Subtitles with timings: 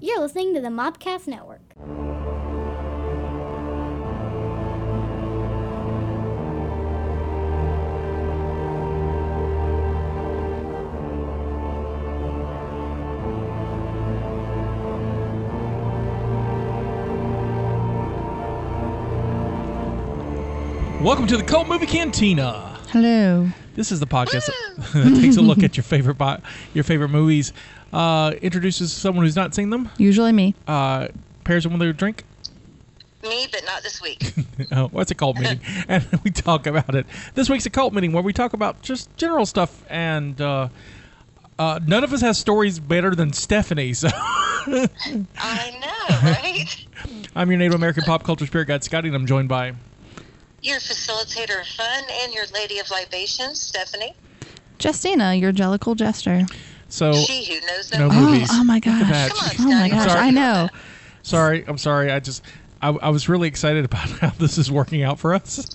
[0.00, 1.60] You're listening to the Mobcast Network.
[21.00, 22.80] Welcome to the Cult Movie Cantina.
[22.88, 23.48] Hello.
[23.74, 24.46] This is the podcast
[24.92, 26.40] that takes a look at your favorite bi-
[26.74, 27.52] your favorite movies,
[27.92, 30.54] uh, introduces someone who's not seen them, Usually me.
[30.68, 31.08] uh,
[31.44, 32.24] pairs them with a drink.
[33.22, 34.32] Me, but not this week.
[34.70, 35.60] Oh, what's a cult meeting?
[35.88, 37.06] and we talk about it.
[37.34, 40.68] This week's a cult meeting where we talk about just general stuff, and uh,
[41.58, 43.92] uh, none of us has stories better than Stephanie.
[43.94, 46.86] So I know, right?
[47.34, 49.74] I'm your Native American pop culture spirit guide, Scotty, and I'm joined by.
[50.64, 54.14] Your facilitator of fun and your lady of libations, Stephanie.
[54.78, 56.46] Jestina, your jellicle jester.
[56.88, 58.48] So She who knows no no, Oh, movies.
[58.50, 59.28] oh my gosh.
[59.28, 60.20] Come on, Oh my gosh, Sorry.
[60.20, 60.68] I know.
[61.22, 62.10] sorry, I'm sorry.
[62.10, 62.42] I just
[62.80, 65.66] I, I was really excited about how this is working out for us.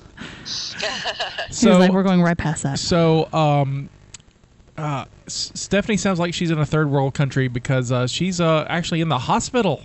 [1.52, 2.80] so like, we're going right past that.
[2.80, 3.90] So, um,
[4.76, 8.66] uh, S- Stephanie sounds like she's in a third world country because uh, she's uh,
[8.68, 9.84] actually in the hospital.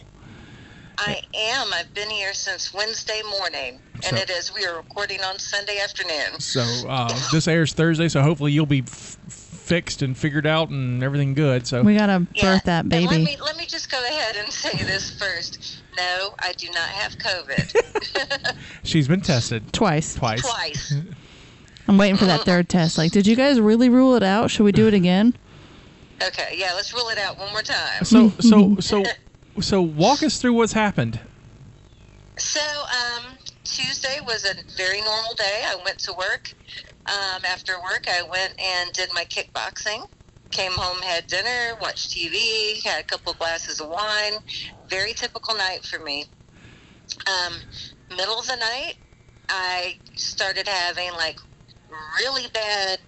[0.98, 1.72] I am.
[1.74, 4.52] I've been here since Wednesday morning, and So- it is.
[4.54, 6.38] We are recording on Sunday afternoon.
[6.40, 11.02] So uh, this airs Thursday, so hopefully you'll be f- fixed and figured out and
[11.02, 11.66] everything good.
[11.66, 12.54] So We gotta Yeah.
[12.54, 13.24] birth that And let baby.
[13.24, 15.78] me let me just go ahead and say this first.
[15.96, 18.56] No, I do not have COVID.
[18.82, 20.14] she's been tested Twice.
[20.14, 20.42] twice.
[20.42, 20.94] Twice.
[21.88, 22.96] I'm waiting for that third test.
[22.98, 24.50] Like, did you guys really rule it out?
[24.50, 25.34] Should we do it again?
[26.22, 26.72] Okay, yeah.
[26.74, 28.04] Let's rule it out one more time.
[28.04, 29.02] So so so
[29.60, 31.20] so walk us through what's happened.
[32.36, 35.62] So, um, Tuesday was a very normal day.
[35.66, 36.52] I went to work.
[37.06, 40.08] Um, after work, I went and did my kickboxing.
[40.50, 44.34] Came home, had dinner, watched TV, had a couple glasses of wine.
[44.88, 46.26] Very typical night for me.
[47.26, 47.54] Um,
[48.16, 48.94] middle of the night,
[49.48, 51.38] I started having like
[52.18, 52.98] really bad,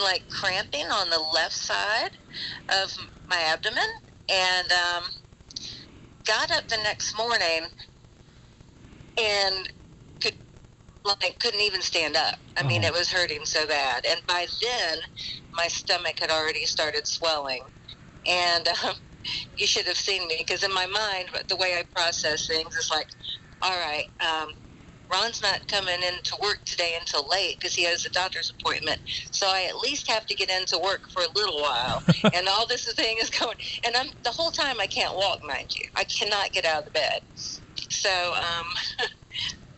[0.00, 2.10] like cramping on the left side
[2.68, 2.96] of
[3.28, 3.88] my abdomen,
[4.28, 5.04] and um,
[6.26, 7.68] got up the next morning
[9.20, 9.68] and
[10.22, 10.34] could
[11.04, 12.36] like couldn't even stand up.
[12.58, 12.88] I mean, Oh.
[12.88, 14.04] it was hurting so bad.
[14.06, 14.98] And by then,
[15.56, 17.62] my stomach had already started swelling.
[18.26, 18.94] And um,
[19.56, 22.90] you should have seen me because in my mind, the way I process things is
[22.90, 23.08] like,
[23.62, 24.48] all right, um,
[25.12, 28.98] Ron's not coming in to work today until late because he has a doctor's appointment.
[29.30, 32.02] So I at least have to get into work for a little while.
[32.34, 35.74] and all this thing is going, and I'm the whole time I can't walk, mind
[35.76, 35.86] you.
[35.96, 37.20] I cannot get out of the bed.
[37.34, 39.06] So um,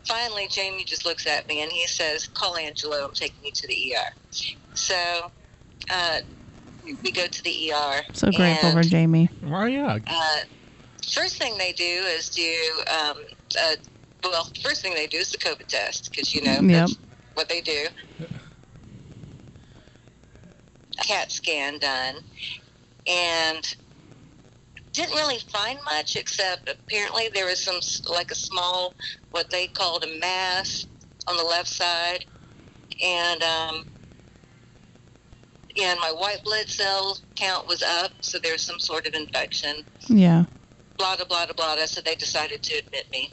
[0.06, 3.04] finally, Jamie just looks at me and he says, "Call Angelo.
[3.04, 4.34] I'm taking you to the ER."
[4.74, 5.30] So
[5.90, 6.18] uh,
[7.02, 8.02] we go to the ER.
[8.12, 9.28] So grateful for and, Jamie.
[9.42, 9.98] Well, yeah.
[10.06, 10.38] uh,
[11.08, 13.16] first thing they do is do um,
[13.60, 13.74] uh,
[14.30, 14.48] well.
[14.62, 16.68] First thing they do is the COVID test because you know Yep.
[16.68, 16.96] that's
[17.34, 17.86] what they do.
[21.06, 22.16] CAT scan done,
[23.06, 23.76] and
[24.92, 27.80] didn't really find much except apparently there was some
[28.12, 28.94] like a small
[29.32, 30.86] what they called a mass
[31.26, 32.24] on the left side,
[33.04, 33.84] and um,
[35.82, 40.44] and my white blood cell count was up, so there's some sort of infection Yeah.
[40.96, 41.86] blah blah blah blah blah.
[41.86, 43.32] So they decided to admit me.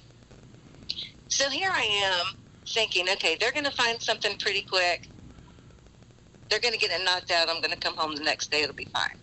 [1.32, 2.36] So here I am
[2.68, 5.10] thinking, okay, they're going to find something pretty quick.
[6.50, 7.50] They're going to get it knocked out.
[7.50, 8.64] I'm going to come home the next day.
[8.64, 9.18] It'll be fine.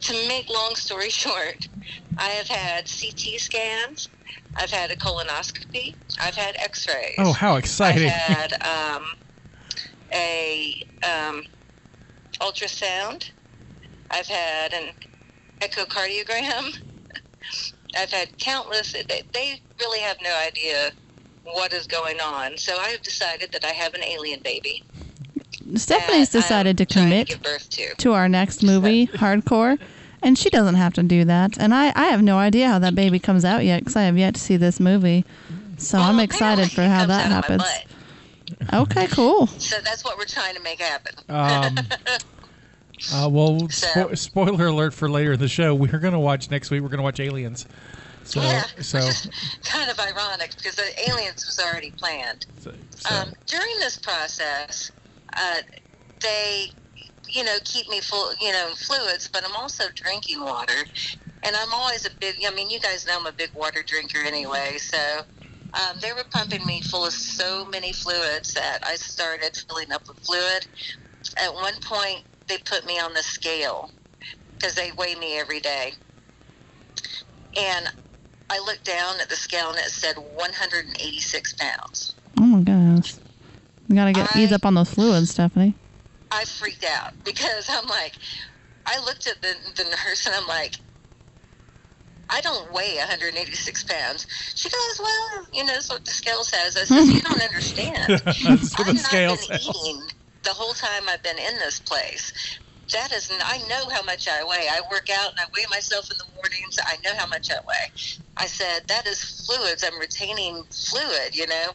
[0.00, 1.68] To make long story short,
[2.16, 4.08] I have had CT scans.
[4.56, 5.96] I've had a colonoscopy.
[6.20, 7.16] I've had X-rays.
[7.18, 8.06] Oh, how exciting!
[8.06, 9.04] I've had um,
[10.12, 11.42] a um,
[12.40, 13.30] ultrasound.
[14.10, 14.90] I've had an
[15.60, 16.78] echocardiogram.
[17.96, 18.92] I've had countless.
[18.92, 20.92] They, they really have no idea
[21.44, 22.56] what is going on.
[22.58, 24.84] So I have decided that I have an alien baby.
[25.74, 27.94] Stephanie's that I'm decided to commit give birth to.
[27.94, 29.78] to our next movie, Hardcore,
[30.22, 31.58] and she doesn't have to do that.
[31.58, 34.16] And I, I have no idea how that baby comes out yet because I have
[34.18, 35.24] yet to see this movie.
[35.76, 37.94] So I'm excited for how that out of my happens.
[38.72, 39.46] Okay, cool.
[39.46, 41.12] So that's what we're trying to make happen.
[41.28, 41.78] Um,
[43.12, 45.74] uh, well, So- spo- spoiler alert for later in the show.
[45.74, 46.82] We're going to watch next week.
[46.82, 47.66] We're going to watch Aliens.
[48.24, 48.98] So, yeah, so,
[49.64, 52.44] kind of ironic because the aliens was already planned.
[52.60, 54.90] so, so- Um, during this process,
[55.34, 55.62] uh,
[56.20, 56.70] they,
[57.28, 60.84] you know, keep me full, you know, fluids, but I'm also drinking water.
[61.44, 64.18] And I'm always a big, I mean, you guys know I'm a big water drinker
[64.18, 64.76] anyway.
[64.78, 64.98] So
[65.72, 70.06] um, they were pumping me full of so many fluids that I started filling up
[70.08, 70.66] with fluid.
[71.36, 73.90] At one point, they put me on the scale.
[74.58, 75.92] because they weigh me every day.
[77.58, 77.86] And
[78.50, 82.14] I looked down at the scale and it said 186 pounds.
[82.38, 83.14] Oh my gosh.
[83.88, 85.74] You gotta get ease up on those fluids, Stephanie.
[86.30, 88.14] I freaked out because I'm like,
[88.86, 90.76] I looked at the, the nurse and I'm like,
[92.30, 94.26] I don't weigh 186 pounds.
[94.54, 96.76] She goes, well, you know, that's what the scale says.
[96.76, 98.08] I said, you don't understand.
[98.44, 99.68] That's what the I've scale not been says.
[99.68, 100.02] eating
[100.44, 102.32] the whole time I've been in this place.
[102.92, 104.68] That is, I know how much I weigh.
[104.70, 106.78] I work out and I weigh myself in the mornings.
[106.86, 107.92] I know how much I weigh.
[108.38, 109.84] I said, that is fluids.
[109.84, 111.70] I'm retaining fluid, you know.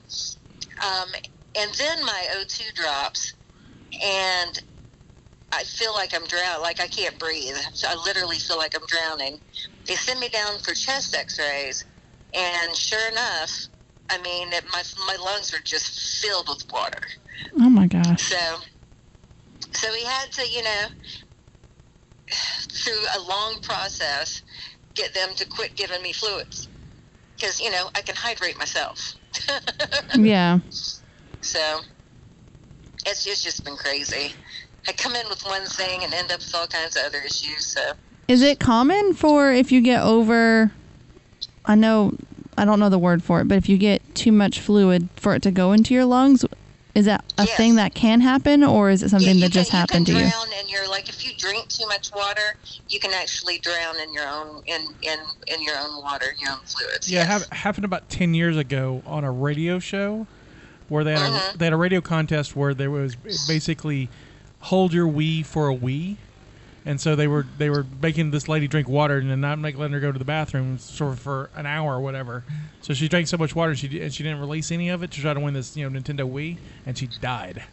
[0.86, 1.10] Um,
[1.57, 3.36] and then my O2 drops,
[4.04, 4.60] and
[5.51, 7.57] I feel like I'm drowning, like I can't breathe.
[7.74, 9.39] So I literally feel like I'm drowning.
[9.88, 11.86] They send me down for chest X-rays,
[12.33, 13.51] and sure enough,
[14.09, 17.00] I mean, it, my my lungs are just filled with water.
[17.59, 18.21] Oh my gosh.
[18.21, 18.57] So,
[19.71, 20.85] so we had to, you know,
[22.71, 24.44] through a long process,
[24.95, 26.67] get them to quit giving me fluids
[27.35, 29.15] because you know I can hydrate myself.
[30.15, 30.59] Yeah.
[31.41, 31.79] So
[33.05, 34.33] it's just, just been crazy.
[34.88, 37.65] I come in with one thing and end up with all kinds of other issues.
[37.65, 37.94] So
[38.27, 40.71] Is it common for if you get over
[41.65, 42.13] I know
[42.57, 45.35] I don't know the word for it, but if you get too much fluid for
[45.35, 46.45] it to go into your lungs,
[46.95, 47.57] is that a Yes.
[47.57, 50.19] thing that can happen or is it something yeah, you that just happened you to
[50.19, 50.31] can you?
[50.31, 52.55] drown you're like if you drink too much water,
[52.89, 56.59] you can actually drown in your own in in in your own water, your own
[56.65, 57.09] fluids.
[57.09, 57.44] Yeah, yes.
[57.47, 60.27] hap happened about ten years ago on a radio show,
[60.89, 61.57] where they had a, mm-hmm.
[61.57, 63.15] they had a radio contest where there was
[63.47, 64.09] basically
[64.59, 66.17] hold your wee for a wee,
[66.85, 69.77] and so they were they were making this lady drink water and then not make
[69.77, 72.44] letting her go to the bathroom sort of for an hour or whatever.
[72.81, 75.21] So she drank so much water she and she didn't release any of it to
[75.21, 77.63] try to win this you know Nintendo Wii, and she died.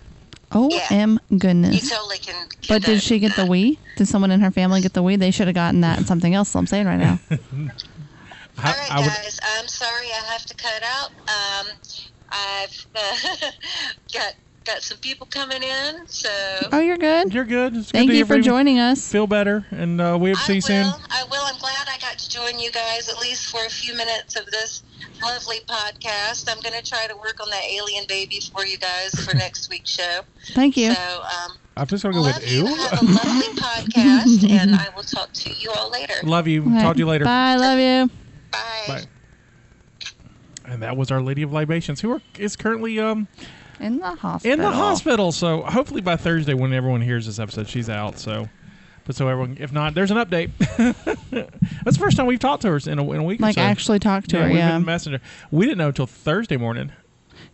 [0.53, 1.89] Oh m You goodness.
[1.89, 2.49] totally can.
[2.61, 3.79] get But did she get the Wii?
[3.97, 5.19] Did someone in her family get the Wii?
[5.19, 6.55] They should have gotten that and something else.
[6.57, 7.19] I'm saying right now.
[7.31, 7.39] I,
[8.59, 9.39] All right, I would, guys.
[9.59, 11.11] I'm sorry I have to cut out.
[11.29, 11.67] Um,
[12.33, 13.51] I've uh,
[14.13, 14.33] got
[14.65, 16.29] got some people coming in, so
[16.73, 17.33] Oh, you're good.
[17.35, 17.77] you're good.
[17.77, 19.11] It's Thank to you for from joining us.
[19.11, 20.87] Feel better, and uh, we hope to see you soon.
[21.11, 21.43] I will.
[21.45, 24.47] I'm glad I got to join you guys at least for a few minutes of
[24.47, 24.83] this
[25.23, 26.49] lovely podcast.
[26.51, 29.71] I'm going to try to work on that alien baby for you guys for next
[29.71, 30.21] week's show.
[30.53, 30.93] Thank you.
[30.95, 32.67] So, um, I'm just gonna go with you.
[32.69, 32.75] ew.
[32.77, 36.15] Have a lovely podcast, and I will talk to you all later.
[36.23, 36.63] Love you.
[36.63, 36.83] Okay.
[36.83, 37.25] Talk to you later.
[37.25, 37.57] Bye.
[37.57, 38.11] Love you.
[38.51, 38.85] Bye.
[38.87, 39.03] Bye.
[40.67, 43.27] And that was Our Lady of Libations, who are, is currently um,
[43.81, 44.53] In the hospital.
[44.53, 45.33] in the hospital.
[45.33, 48.19] So hopefully by Thursday, when everyone hears this episode, she's out.
[48.19, 48.49] So,
[49.07, 50.51] but so everyone, if not, there's an update.
[51.85, 53.41] That's the first time we've talked to her in a, in a week.
[53.41, 53.63] or Like so.
[53.63, 54.49] actually talked to yeah, her.
[54.49, 54.73] we've Yeah.
[54.79, 55.21] been messenger.
[55.51, 56.93] We didn't know until Thursday morning.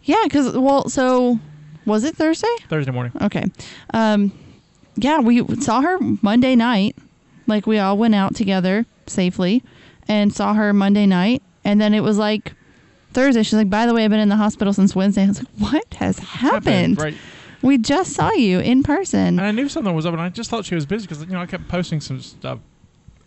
[0.03, 1.39] Yeah, because well, so
[1.85, 2.55] was it Thursday?
[2.69, 3.13] Thursday morning.
[3.23, 3.45] Okay.
[3.95, 4.33] Um,
[4.97, 6.97] yeah, we saw her Monday night.
[7.47, 9.63] Like we all went out together safely,
[10.09, 12.55] and saw her Monday night, and then it was like
[13.13, 13.43] Thursday.
[13.43, 15.49] She's like, "By the way, I've been in the hospital since Wednesday." I was like,
[15.59, 16.99] "What has happened?
[16.99, 17.17] Right.
[17.63, 20.51] We just saw you in person." And I knew something was up, and I just
[20.51, 22.59] thought she was busy because you know I kept posting some stuff,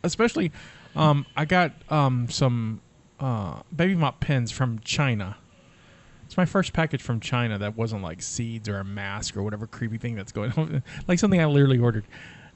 [0.04, 0.52] especially
[0.96, 2.82] um, I got um, some
[3.20, 5.38] uh, baby mop pins from China.
[6.26, 9.66] It's my first package from China that wasn't like seeds or a mask or whatever
[9.66, 12.06] creepy thing that's going on, like something I literally ordered.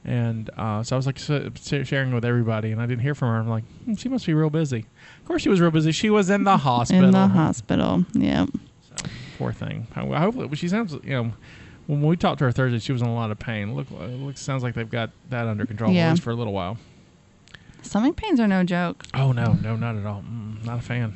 [0.06, 3.38] And uh, so I was like sharing with everybody, and I didn't hear from her.
[3.38, 4.86] I'm like, hmm, she must be real busy.
[5.24, 5.94] Of course, she was real busy.
[5.94, 7.06] She was in the hospital.
[7.06, 8.04] in the hospital.
[8.12, 8.46] Yeah.
[8.90, 9.06] So,
[9.38, 9.88] poor thing.
[9.96, 10.92] I, hope she sounds.
[10.92, 11.34] You know,
[11.88, 13.74] when we talked to her Thursday, she was in a lot of pain.
[13.74, 16.08] Look, it looks sounds like they've got that under control Yeah.
[16.08, 16.78] at least for a little while.
[17.84, 19.06] Stomach pains are no joke.
[19.14, 20.22] Oh no, no, not at all.
[20.22, 21.14] Mm, not a fan.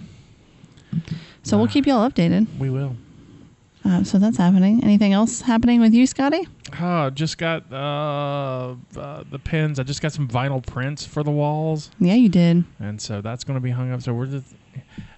[1.43, 2.47] So we'll keep y'all updated.
[2.57, 2.95] We will.
[3.83, 4.83] Uh, so that's happening.
[4.83, 6.47] Anything else happening with you, Scotty?
[6.79, 9.79] Oh, just got uh, uh, the pins.
[9.79, 12.63] I just got some vinyl prints for the walls, Yeah, you did.
[12.79, 14.01] and so that's going to be hung up.
[14.01, 14.55] So we're just.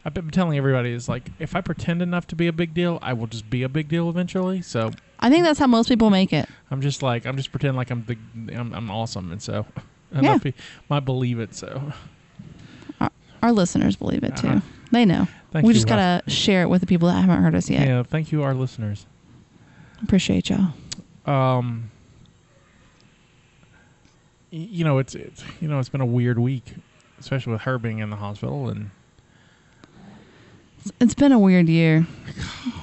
[0.06, 3.00] I've been telling everybody is like if I pretend enough to be a big deal,
[3.02, 4.62] I will just be a big deal eventually.
[4.62, 6.48] So I think that's how most people make it.
[6.72, 8.18] I'm just like I'm just pretending like I'm the
[8.56, 9.66] I'm, I'm awesome, and so
[10.22, 10.38] Yeah.
[10.38, 11.54] people might believe it.
[11.54, 11.92] So
[13.44, 14.48] Our listeners believe it too.
[14.48, 14.60] Uh-huh.
[14.92, 15.28] They know.
[15.52, 17.86] Thank we just gotta share it with the people that haven't heard us yet.
[17.88, 19.06] yeah, thank you, our listeners.
[20.04, 20.74] Appreciate y'all.
[21.30, 21.92] Um,
[24.52, 26.74] you know, it's it's you know it's been a weird week,
[27.20, 28.90] especially with her being in the hospital and
[31.00, 32.08] It's- been a weird year.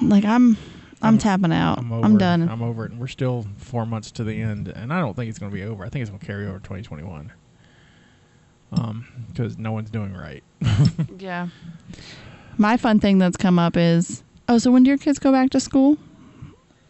[0.01, 0.57] Like I'm, I'm, I'm-
[1.01, 1.79] I'm tapping out.
[1.79, 2.47] I'm I'm, done.
[2.47, 2.91] I'm over it.
[2.91, 5.55] And we're still four months to the end, and I don't think it's going to
[5.55, 5.83] be over.
[5.83, 7.31] I think it's going to carry over 2021.
[8.73, 10.43] Um, because no one's doing right.
[11.19, 11.47] yeah.
[12.57, 15.49] My fun thing that's come up is, oh, so when do your kids go back
[15.51, 15.97] to school?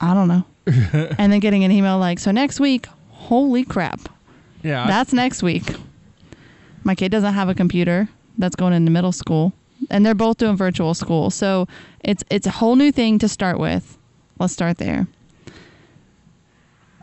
[0.01, 0.43] I don't know.
[1.17, 4.09] and then getting an email like, so next week, holy crap.
[4.63, 5.63] Yeah, That's next week.
[6.83, 8.09] My kid doesn't have a computer.
[8.37, 9.53] That's going into middle school.
[9.89, 11.29] And they're both doing virtual school.
[11.29, 11.67] So
[12.03, 13.97] it's it's a whole new thing to start with.
[14.39, 15.07] Let's start there.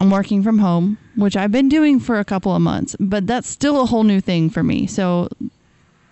[0.00, 3.48] I'm working from home, which I've been doing for a couple of months, but that's
[3.48, 4.86] still a whole new thing for me.
[4.86, 5.28] So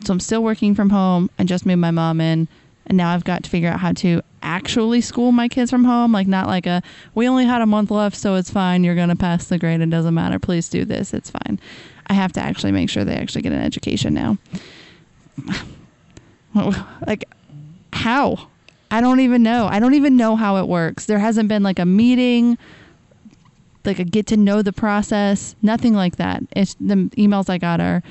[0.05, 1.31] so I'm still working from home.
[1.39, 2.49] I just moved my mom in,
[2.87, 6.13] and now I've got to figure out how to actually school my kids from home.
[6.13, 6.83] Like not like a
[7.15, 8.85] we only had a month left, so it's fine.
[8.85, 9.81] You're gonna pass the grade.
[9.81, 10.39] It doesn't matter.
[10.39, 11.15] Please do this.
[11.15, 11.59] It's fine.
[12.09, 14.39] I have to actually make sure they actually get an education now.
[17.07, 17.25] like
[17.93, 18.49] how?
[18.91, 19.69] I don't even know.
[19.71, 21.07] I don't even know how it works.
[21.07, 22.59] There hasn't been like a meeting,
[23.85, 26.43] like a get to know the process, nothing like that.
[26.55, 28.03] It's the emails I got are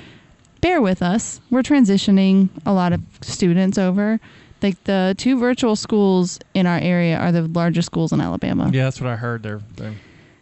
[0.61, 1.41] bear with us.
[1.49, 4.19] We're transitioning a lot of students over.
[4.61, 8.69] Like the two virtual schools in our area are the largest schools in Alabama.
[8.73, 9.43] yeah, that's what I heard.
[9.43, 9.93] They're, they're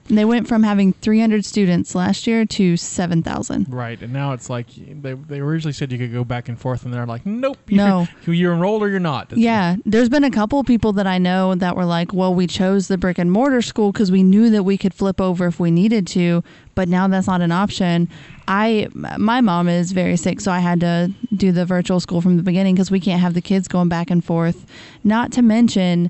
[0.10, 3.68] they went from having 300 students last year to 7,000.
[3.72, 6.84] right, and now it's like they they originally said you could go back and forth,
[6.84, 8.08] and they're like, nope, you're, No.
[8.26, 9.30] you're enrolled or you're not.
[9.30, 12.48] That's- Yeah, there's been a couple people that I know that were like, "Well, we
[12.48, 15.60] chose the brick and mortar school because we knew that we could flip over if
[15.60, 16.44] we needed to,
[16.76, 18.10] but now that's not an option."
[18.48, 22.36] I, my mom is very sick, so I had to do the virtual school from
[22.38, 24.66] the beginning because we can't have the kids going back and forth.
[25.04, 26.10] Not to mention,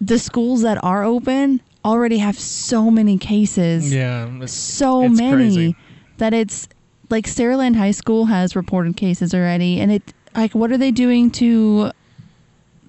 [0.00, 5.34] the schools that are open already have so many cases yeah, it's, so It's many
[5.36, 5.76] crazy.
[6.18, 6.68] that it's
[7.10, 11.30] like Saraland High School has reported cases already, and it like what are they doing
[11.32, 11.90] to?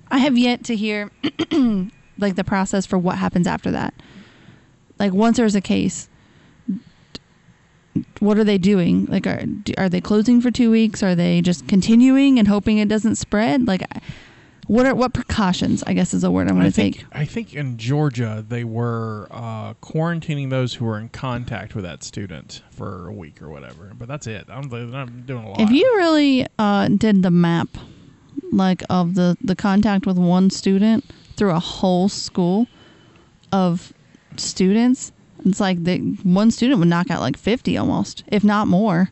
[0.10, 1.12] I have yet to hear
[2.18, 3.94] like the process for what happens after that.
[4.98, 6.08] Like once there's a case,
[8.20, 9.06] what are they doing?
[9.08, 9.44] Like are
[9.78, 11.04] are they closing for two weeks?
[11.04, 13.68] Are they just continuing and hoping it doesn't spread?
[13.68, 13.84] Like.
[14.68, 15.84] What are what precautions?
[15.86, 17.06] I guess is the word I'm going to take.
[17.12, 22.04] I think in Georgia they were uh, quarantining those who were in contact with that
[22.04, 23.92] student for a week or whatever.
[23.98, 24.46] But that's it.
[24.50, 25.62] I'm, not doing a lot.
[25.62, 27.70] If you really uh, did the map,
[28.52, 31.06] like of the the contact with one student
[31.36, 32.68] through a whole school
[33.52, 33.94] of
[34.38, 35.12] students,
[35.46, 39.12] it's like the one student would knock out like fifty almost, if not more.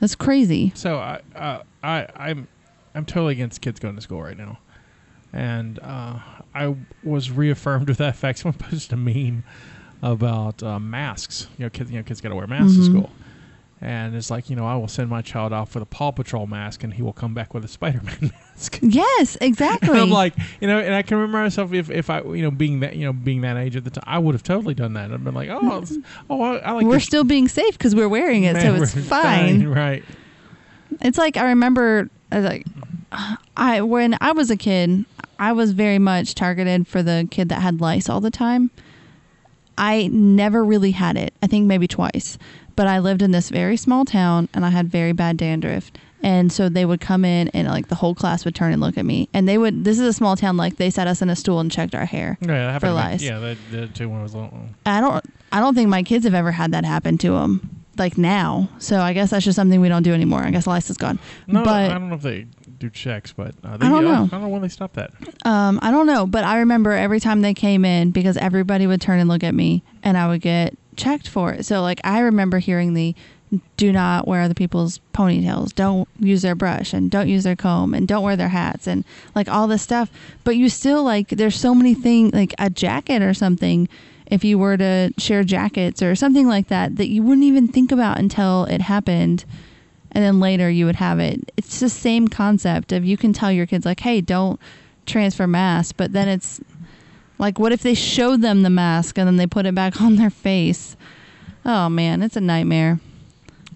[0.00, 0.72] That's crazy.
[0.74, 2.48] So I, uh, I, I'm,
[2.94, 4.58] I'm totally against kids going to school right now,
[5.34, 6.18] and uh,
[6.54, 8.38] I was reaffirmed with that fact.
[8.38, 9.44] Someone posted a meme
[10.02, 11.48] about uh, masks.
[11.58, 12.76] You know, kids, you know, kids got to wear masks Mhm.
[12.78, 13.10] to school,
[13.80, 16.46] and it's like, you know, I will send my child off with a Paw Patrol
[16.46, 18.78] mask, and he will come back with a Spider-Man mask.
[18.80, 19.88] Yes, exactly.
[19.92, 22.50] And I'm like, you know, and I can remember myself if, if I, you know,
[22.50, 24.92] being that, you know, being that age at the time, I would have totally done
[24.94, 25.10] that.
[25.12, 25.94] I've been like, oh, it's,
[26.30, 26.86] oh, I, I like.
[26.86, 29.66] we're this- still being safe because we're wearing it, so it's we're fine.
[29.68, 30.04] right?
[31.00, 32.66] It's like I remember, I was like,
[33.56, 35.04] I when I was a kid,
[35.38, 38.70] I was very much targeted for the kid that had lice all the time.
[39.76, 41.34] I never really had it.
[41.42, 42.38] I think maybe twice,
[42.76, 45.90] but I lived in this very small town and I had very bad dandruff.
[46.22, 48.96] And so they would come in and like the whole class would turn and look
[48.96, 49.28] at me.
[49.34, 49.84] And they would.
[49.84, 50.56] This is a small town.
[50.56, 52.38] Like they sat us in a stool and checked our hair.
[52.40, 52.80] Yeah, that.
[52.80, 52.92] For me.
[52.92, 53.22] lice.
[53.22, 54.58] Yeah, that did too when I was little.
[54.86, 55.22] I don't.
[55.52, 57.84] I don't think my kids have ever had that happen to them.
[57.98, 60.40] Like now, so I guess that's just something we don't do anymore.
[60.40, 61.18] I guess lice is gone.
[61.46, 62.46] No, but I don't know if they
[62.84, 64.24] do checks, but uh, they, I don't know.
[64.24, 65.12] I don't know when they stopped that.
[65.44, 69.00] Um, I don't know, but I remember every time they came in because everybody would
[69.00, 71.64] turn and look at me and I would get checked for it.
[71.64, 73.14] So like I remember hearing the
[73.76, 77.94] do not wear other people's ponytails, don't use their brush and don't use their comb
[77.94, 80.10] and don't wear their hats and like all this stuff.
[80.42, 83.88] But you still like there's so many things like a jacket or something
[84.26, 87.92] if you were to share jackets or something like that that you wouldn't even think
[87.92, 89.44] about until it happened
[90.14, 91.52] and then later you would have it.
[91.56, 94.60] It's the same concept of you can tell your kids like, "Hey, don't
[95.06, 96.60] transfer mask," but then it's
[97.38, 100.16] like, what if they showed them the mask and then they put it back on
[100.16, 100.96] their face?
[101.64, 103.00] Oh man, it's a nightmare.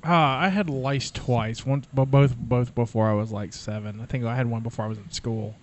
[0.05, 1.67] Uh, I had lice twice.
[1.67, 4.01] Once, but both both before I was like seven.
[4.01, 5.57] I think I had one before I was in school,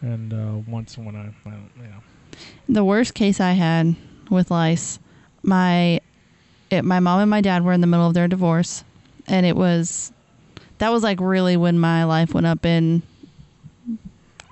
[0.00, 2.02] and uh, once when I, I don't, you know.
[2.68, 3.94] The worst case I had
[4.30, 4.98] with lice,
[5.42, 6.00] my
[6.70, 8.82] it, my mom and my dad were in the middle of their divorce,
[9.28, 10.12] and it was
[10.78, 13.02] that was like really when my life went up in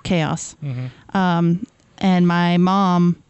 [0.03, 0.55] chaos.
[0.63, 1.17] Mm-hmm.
[1.17, 1.65] um,
[1.97, 3.23] and my mom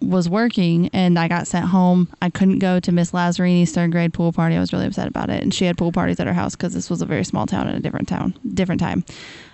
[0.00, 2.08] was working and I got sent home.
[2.22, 4.56] I couldn't go to Miss Lazarini's third grade pool party.
[4.56, 5.42] I was really upset about it.
[5.42, 7.68] And she had pool parties at her house because this was a very small town
[7.68, 9.04] in a different town, different time.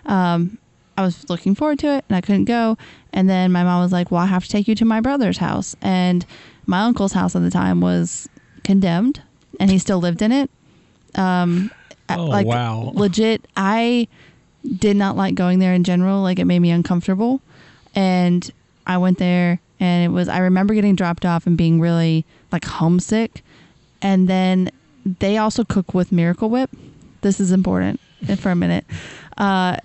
[0.06, 0.58] Um,
[0.96, 2.76] I was looking forward to it and I couldn't go.
[3.12, 5.38] And then my mom was like, Well, I have to take you to my brother's
[5.38, 5.74] house.
[5.80, 6.26] And
[6.66, 8.28] my uncle's house at the time was
[8.64, 9.22] condemned
[9.58, 10.50] and he still lived in it.
[11.16, 11.70] Um,
[12.10, 12.92] Oh, like wow.
[12.94, 14.08] legit, I
[14.78, 16.20] did not like going there in general.
[16.20, 17.40] Like it made me uncomfortable.
[17.94, 18.48] And
[18.86, 22.64] I went there and it was, I remember getting dropped off and being really like
[22.66, 23.42] homesick.
[24.02, 24.70] and then
[25.18, 26.70] they also cook with Miracle Whip.
[27.22, 28.00] This is important
[28.38, 28.84] for a minute.
[29.38, 29.76] Uh,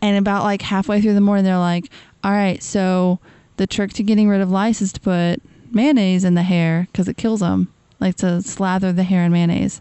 [0.00, 1.90] and about like halfway through the morning, they're like,
[2.22, 3.18] "All right, so
[3.56, 7.08] the trick to getting rid of lice is to put mayonnaise in the hair because
[7.08, 7.66] it kills them,
[7.98, 9.80] like to slather the hair in mayonnaise."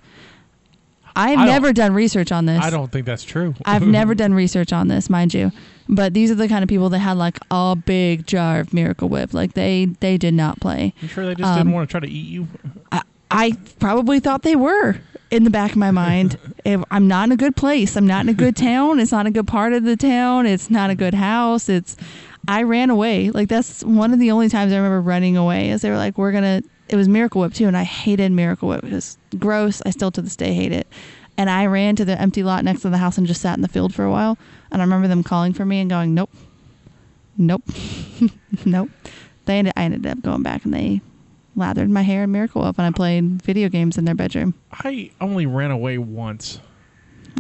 [1.18, 2.62] I've never done research on this.
[2.64, 3.56] I don't think that's true.
[3.66, 5.52] I've never done research on this, mind you.
[5.90, 9.10] But these are the kind of people that had like a big jar of Miracle
[9.10, 9.34] Whip.
[9.34, 10.94] Like they they did not play.
[11.02, 12.48] You sure they just Um, didn't want to try to eat you?
[12.92, 14.98] I, I probably thought they were
[15.32, 16.38] in the back of my mind.
[16.66, 17.96] if I'm not in a good place.
[17.96, 19.00] I'm not in a good town.
[19.00, 20.46] It's not a good part of the town.
[20.46, 21.70] It's not a good house.
[21.70, 21.96] It's
[22.50, 23.30] I ran away.
[23.32, 25.70] Like that's one of the only times I remember running away.
[25.72, 28.70] Is they were like, "We're gonna." It was Miracle Whip too, and I hated Miracle
[28.70, 28.84] Whip.
[28.84, 29.82] It was gross.
[29.86, 30.88] I still to this day hate it.
[31.38, 33.62] And I ran to the empty lot next to the house and just sat in
[33.62, 34.38] the field for a while.
[34.72, 36.32] And I remember them calling for me and going, "Nope,
[37.38, 37.64] nope,
[38.66, 38.90] nope."
[39.46, 41.02] They ended, I ended up going back and they
[41.56, 44.54] lathered my hair in Miracle Whip, and I played video games in their bedroom.
[44.72, 46.60] I only ran away once.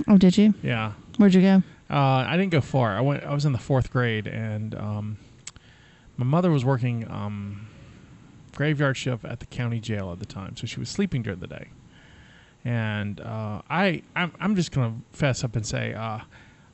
[0.07, 0.53] Oh, did you?
[0.61, 0.93] Yeah.
[1.17, 1.63] Where'd you go?
[1.89, 2.95] Uh, I didn't go far.
[2.95, 3.23] I went.
[3.23, 5.17] I was in the fourth grade, and um,
[6.17, 7.66] my mother was working um,
[8.57, 11.47] graveyard shift at the county jail at the time, so she was sleeping during the
[11.47, 11.67] day.
[12.65, 16.19] And uh, I, I'm, I'm just gonna fess up and say, uh,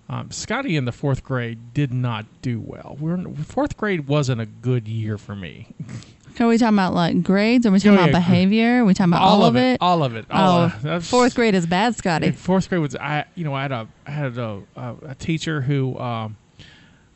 [0.10, 2.98] um, Scotty in the fourth grade did not do well.
[3.00, 5.68] We're in, fourth grade wasn't a good year for me.
[6.40, 7.66] Are we talking about like grades?
[7.66, 8.18] Are we talking Yeah, about yeah.
[8.20, 8.82] behavior?
[8.82, 9.78] Are we talking about all, of it?
[9.82, 10.26] all of it.
[10.32, 12.32] All oh, of, fourth grade is bad, Scotty.
[12.32, 15.62] fourth grade was I you know I had a I had a, a, a teacher
[15.62, 16.38] who um,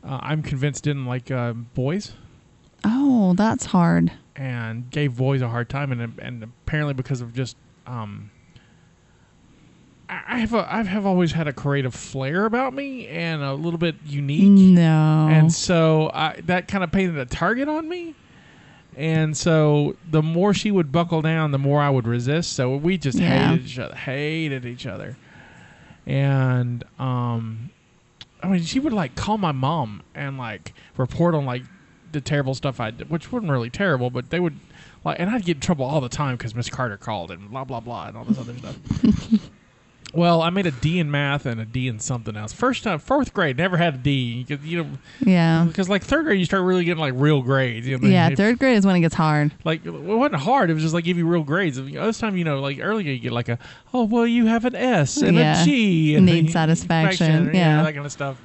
[0.04, 2.14] uh, I'm convinced didn't like uh, boys
[2.84, 4.12] Oh, that's hard.
[4.38, 8.30] And gave boys a hard time and and apparently because of just um,
[10.10, 13.78] I have a, I have always had a creative flair about me and a little
[13.80, 15.28] bit unique No.
[15.30, 18.16] and so I, that kind of painted a target on me.
[18.96, 22.54] And so the more she would buckle down, the more I would resist.
[22.54, 23.50] So we just Yeah.
[23.50, 25.18] hated each other, hated each other.
[26.06, 27.70] And um,
[28.42, 31.64] I mean, she would like call my mom and like report on like
[32.18, 34.56] the terrible stuff I did, which wasn't really terrible, but they would
[35.04, 37.64] like, and I'd get in trouble all the time because Miss Carter called and blah
[37.64, 38.78] blah blah and all this other stuff.
[40.14, 42.54] Well, I made a D in math and a D in something else.
[42.54, 44.46] First time, fourth grade, never had a D.
[44.48, 45.66] You, you know, yeah.
[45.68, 47.86] because like third grade, you start really getting like real grades.
[47.86, 49.54] You know, Yeah, If- third grade is when it gets hard.
[49.66, 50.70] Like it wasn't hard.
[50.70, 51.80] It was just like give you real grades.
[51.80, 53.60] This time, you know, like earlier, you get like a
[53.94, 55.62] oh well, you have an S and Yeah.
[55.62, 57.84] a G and Need satisfaction, yeah.
[57.84, 58.42] that kind of stuff.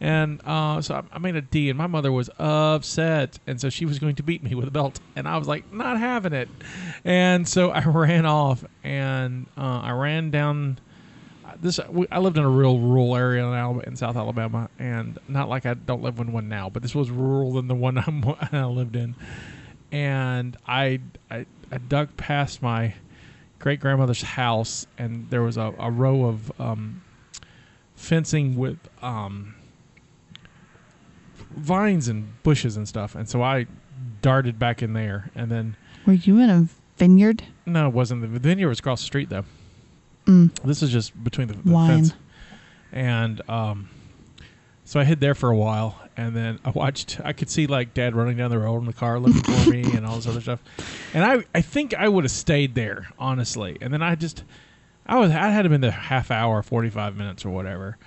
[0.00, 3.70] And uh, so I, I made a D, and my mother was upset, and so
[3.70, 6.32] she was going to beat me with a belt, and I was like, not having
[6.32, 6.48] it.
[7.04, 10.78] And so I ran off, and uh, I ran down.
[11.60, 15.18] This we- I lived in a real rural area in, Alabama, in South Alabama, and
[15.28, 17.96] not like I don't live in one now, but this was rural than the one
[18.06, 19.14] I'm, I lived in.
[19.92, 22.94] And I, I I ducked past my
[23.60, 27.02] great grandmother's house, and there was a, a row of um,
[27.94, 29.54] fencing with um,
[31.56, 33.14] vines and bushes and stuff.
[33.14, 33.66] And so I
[34.22, 37.42] darted back in there, and then Were you in a vineyard?
[37.66, 38.22] no, it wasn't.
[38.22, 39.44] The vineyard was across the street though.
[40.26, 40.54] Mm.
[40.64, 41.88] This is just between the, the Wine.
[42.04, 42.14] fence.
[42.92, 43.88] And um,
[44.84, 47.20] so I hid there for a while, and then I watched.
[47.24, 49.82] I could see like Dad running down the road in the car looking for me
[49.94, 50.60] and all this other stuff.
[51.12, 53.76] And I, I think I would have stayed there honestly.
[53.80, 54.44] And then I just,
[55.06, 57.98] I was, I had him in the half hour, forty five minutes or whatever.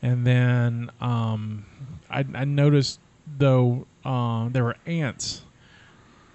[0.00, 1.64] And then um,
[2.12, 3.00] I, I noticed
[3.38, 5.42] though uh, there were ants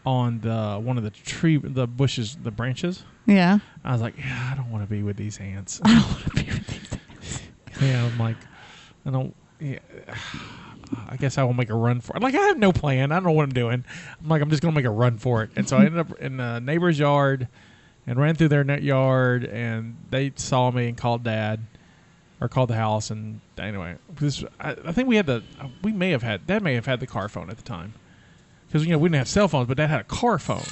[0.05, 3.03] on the one of the tree, the bushes, the branches.
[3.25, 3.59] Yeah.
[3.83, 5.81] I was like, yeah, I don't want to be with these ants.
[5.85, 6.99] I don't want to be with these.
[7.09, 7.81] Ants.
[7.81, 8.37] yeah, I'm like,
[9.05, 9.35] I don't.
[9.59, 9.79] Yeah,
[11.09, 12.21] I guess I will make a run for it.
[12.21, 13.11] Like I have no plan.
[13.11, 13.83] I don't know what I'm doing.
[14.21, 15.49] I'm like, I'm just gonna make a run for it.
[15.55, 17.47] And so I ended up in a neighbor's yard
[18.05, 21.59] and ran through their net yard, and they saw me and called dad
[22.41, 23.09] or called the house.
[23.11, 25.43] And anyway, this I, I think we had the
[25.83, 27.93] we may have had dad may have had the car phone at the time
[28.67, 30.63] because you know we didn't have cell phones, but dad had a car phone.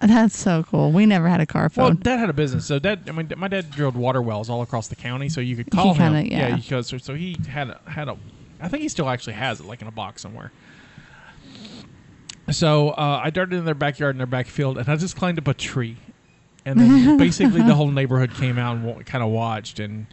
[0.00, 0.92] That's so cool.
[0.92, 3.04] We never had a car phone Well, dad had a business, so dad.
[3.08, 5.94] I mean, my dad drilled water wells all across the county, so you could call
[5.94, 6.26] He kinda- him.
[6.26, 6.56] yeah.
[6.56, 8.16] because so, so he had a, had a.
[8.60, 10.52] I think he still actually has it, like in a box somewhere.
[12.50, 15.48] So uh, I darted in their backyard in their backfield, and I just climbed up
[15.48, 15.96] a tree,
[16.64, 20.06] and then basically the whole neighborhood came out and w- kind of watched and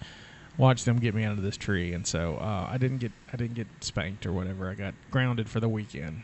[0.58, 3.38] watched them get me out of this tree, and so uh, I didn't get I
[3.38, 4.70] didn't get spanked or whatever.
[4.70, 6.22] I got grounded for the weekend,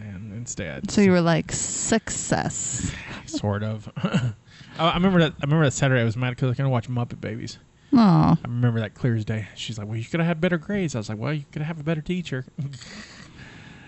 [0.00, 0.90] and instead.
[0.90, 2.92] so you were like success.
[3.26, 3.90] sort of.
[3.96, 4.32] I
[4.78, 5.32] I remember that.
[5.40, 6.00] I remember that Saturday.
[6.00, 7.58] I was mad because I was gonna watch Muppet Babies.
[7.92, 9.46] Oh, I remember that clear as day.
[9.54, 11.62] She's like, "Well, you could have had better grades." I was like, "Well, you could
[11.62, 12.44] have a better teacher."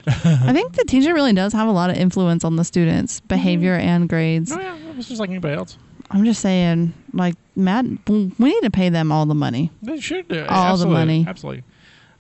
[0.07, 3.75] I think the teacher really does have a lot of influence on the students' behavior
[3.75, 4.53] and grades.
[4.53, 5.77] oh yeah, it was just like anybody else.
[6.11, 9.71] I'm just saying, like Matt, we need to pay them all the money.
[9.83, 11.25] They should do All the money.
[11.29, 11.65] Absolutely.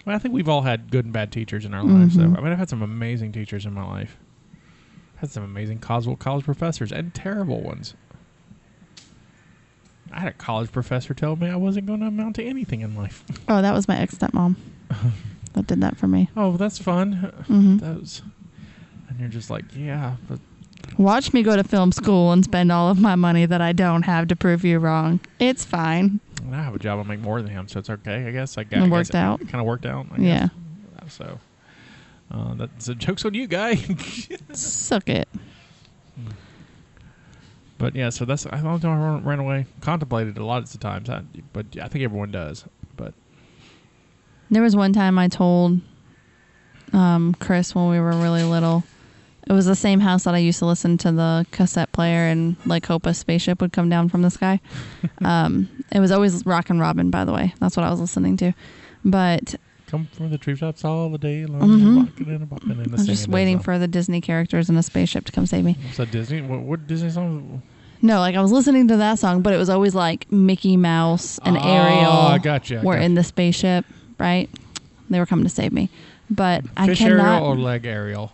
[0.06, 2.14] I, mean, I think we've all had good and bad teachers in our lives.
[2.14, 2.36] So Mhm.
[2.36, 4.16] I mean, I've had some amazing teachers in my life.
[5.16, 7.94] Had some amazing Coswell college professors and terrible ones.
[10.12, 12.94] I had a college professor tell me I wasn't going to amount to anything in
[12.96, 13.24] life.
[13.48, 14.56] Oh, that was my ex stepmom
[15.54, 16.28] that did that for me.
[16.36, 17.14] oh, that's fun.
[17.46, 18.22] hmm That was,
[19.08, 20.38] and you're just like, yeah, but
[20.96, 24.02] Watch me go to film school and spend all of my money that I don't
[24.02, 25.20] have to prove you wrong.
[25.38, 26.20] It's fine.
[26.50, 26.98] I have a job.
[26.98, 28.26] I make more than him, so it's okay.
[28.26, 29.40] I guess I got It worked out.
[29.40, 30.06] Kind of worked out.
[30.12, 30.48] I Yeah.
[31.00, 31.14] guess.
[31.14, 31.38] So
[32.32, 33.74] uh, that's a joke's on you, guy.
[34.52, 35.28] Suck it.
[37.78, 38.90] But yeah, so that's I don't know.
[38.90, 39.66] I ran- away.
[39.80, 41.22] Contemplated a lot of the times, I,
[41.52, 42.64] but I think everyone does.
[42.96, 43.14] But
[44.50, 45.80] There was one time I told
[46.92, 48.82] um, Chris when we were really little.
[49.48, 52.56] It was the same house that I used to listen to the cassette player and
[52.66, 54.60] like hope a spaceship would come down from the sky.
[55.24, 57.54] um, it was always Rockin' Robin, by the way.
[57.58, 58.52] That's what I was listening to.
[59.04, 59.54] But
[59.86, 61.96] come from the treetops all the day long, Mhm.
[62.04, 65.24] rocking and bopping and I was just waiting for the Disney characters in a spaceship
[65.24, 65.78] to come save me.
[65.94, 66.42] So Disney?
[66.42, 67.62] What, what Disney song?
[68.02, 71.40] No, like I was listening to that song, but it was always like Mickey Mouse
[71.44, 72.80] and Oh, Ariel I gotcha.
[72.80, 73.04] I were gotcha.
[73.06, 73.86] in the spaceship,
[74.18, 74.50] right?
[75.08, 75.88] They were coming to save me.
[76.30, 77.36] But I Fish cannot.
[77.38, 78.30] Ariel or leg Ariel?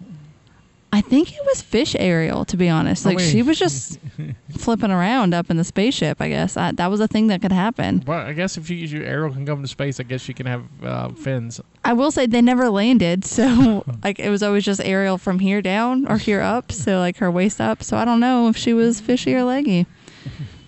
[0.95, 3.05] I think it was Fish Ariel, to be honest.
[3.05, 3.29] Oh, Like wait.
[3.29, 3.99] she was just
[4.57, 6.21] flipping around up in the spaceship.
[6.21, 8.05] I guess I, that was a thing that could happen.
[8.07, 10.47] Well, I guess if you, you Ariel can come to space, I guess she can
[10.47, 11.61] have uh, fins.
[11.85, 15.61] I will say they never landed, so like it was always just Ariel from here
[15.61, 17.83] down or here up, so like her waist up.
[17.83, 19.87] So I don't know if she was fishy or leggy.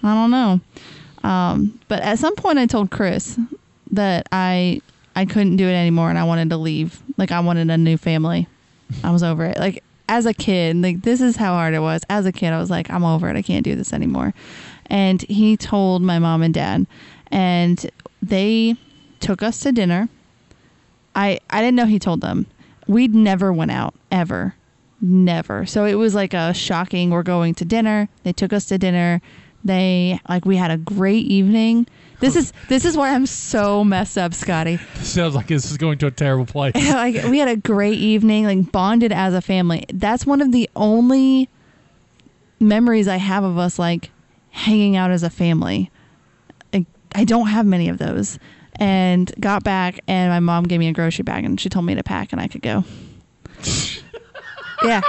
[0.02, 0.60] I don't know.
[1.22, 3.38] Um, but at some point, I told Chris
[3.92, 4.80] that I
[5.14, 7.00] I couldn't do it anymore and I wanted to leave.
[7.16, 8.48] Like I wanted a new family.
[9.04, 9.58] I was over it.
[9.58, 12.02] Like as a kid, like this is how hard it was.
[12.08, 13.36] As a kid, I was like, I'm over it.
[13.36, 14.34] I can't do this anymore.
[14.86, 16.86] And he told my mom and dad,
[17.30, 17.90] and
[18.22, 18.76] they
[19.20, 20.08] took us to dinner.
[21.14, 22.46] I I didn't know he told them.
[22.86, 24.54] We'd never went out ever.
[25.00, 25.66] Never.
[25.66, 28.08] So it was like a shocking we're going to dinner.
[28.22, 29.20] They took us to dinner.
[29.66, 31.86] They like we had a great evening.
[32.20, 34.76] This is this is why I'm so messed up, Scotty.
[34.96, 36.74] Sounds like this is going to a terrible place.
[36.90, 39.84] like we had a great evening, like bonded as a family.
[39.92, 41.48] That's one of the only
[42.60, 44.10] memories I have of us like
[44.50, 45.90] hanging out as a family.
[46.72, 48.38] I, I don't have many of those.
[48.78, 51.94] And got back, and my mom gave me a grocery bag, and she told me
[51.94, 52.84] to pack, and I could go.
[54.84, 55.00] yeah.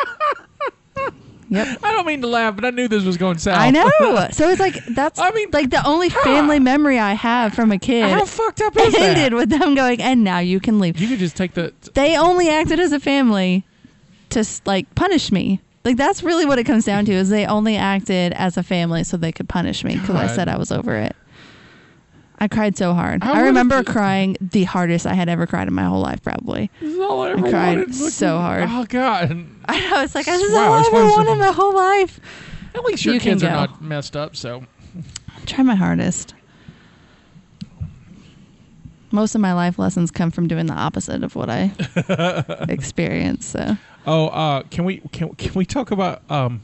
[1.50, 1.80] Yep.
[1.84, 3.58] I don't mean to laugh, but I knew this was going south.
[3.58, 3.90] I know.
[4.32, 7.78] So it's like that's I mean, like the only family memory I have from a
[7.80, 8.10] kid.
[8.10, 9.18] How fucked up is that?
[9.18, 11.74] ended with them going, and now you can leave You could just take the.
[11.94, 13.66] they only acted as a family
[14.30, 15.62] to like punish me.
[15.86, 19.04] Like that's really what it comes down to is they only acted as a family
[19.06, 21.16] so they could punish me because I said I was over it.
[22.40, 23.24] I cried so hard.
[23.24, 26.70] I I, remember crying the hardest I had ever cried in my whole life, probably.
[26.80, 27.96] This is all I ever cried wanted.
[27.96, 28.66] So hard.
[28.68, 29.46] Oh God!
[29.70, 32.20] I know it's like this is Wow, all I ever wanted my whole life.
[32.76, 34.36] At least your You kids are not messed up.
[34.36, 34.64] So
[35.36, 36.34] I try my hardest.
[39.12, 41.72] Most of my life lessons come from doing the opposite of what I
[42.70, 43.46] experience.
[43.48, 46.62] So Oh, uh, can we can can we talk about um,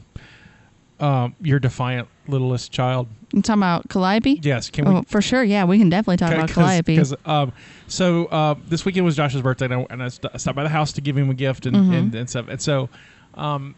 [1.00, 3.08] um, your defiant littlest child?
[3.32, 4.38] you talking about Calliope?
[4.42, 5.02] Yes, can Oh, we?
[5.06, 5.42] for sure.
[5.42, 6.94] Yeah, we can definitely talk about Calliope.
[6.94, 7.52] Because um,
[7.88, 10.92] so uh, this weekend was Josh's birthday, and I, and I stopped by the house
[10.92, 11.98] to give him a gift and, Mhm.
[11.98, 12.46] and, and stuff.
[12.48, 12.88] And so,
[13.34, 13.74] um,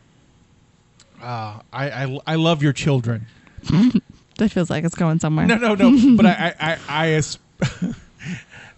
[1.23, 3.27] uh, I, I I love your children.
[4.39, 5.47] That feels like it's going somewhere.
[5.47, 6.15] No, no, no.
[6.15, 7.23] but I I I, I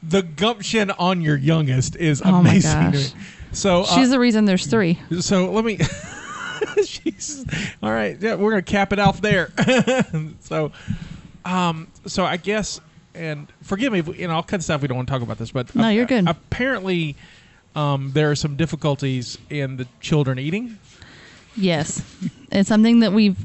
[0.05, 2.93] the gumption on your youngest is Oh my amazing.
[2.93, 3.13] gosh.
[3.51, 5.01] So uh, She's the reason there's three.
[5.19, 5.81] So let me.
[7.05, 7.45] She's
[7.83, 8.17] all right.
[8.21, 9.51] Yeah, we're gonna cap it off there.
[10.41, 10.73] so,
[11.45, 12.81] um, so I guess,
[13.15, 15.09] and forgive me, if we, you know, I'll cut this out if we don't want
[15.09, 16.29] to talk about this, but No, you're good.
[16.29, 17.17] Apparently,
[17.75, 20.79] um, there are some difficulties in the children eating.
[21.57, 22.03] Yes.
[22.53, 23.37] it's something that we've.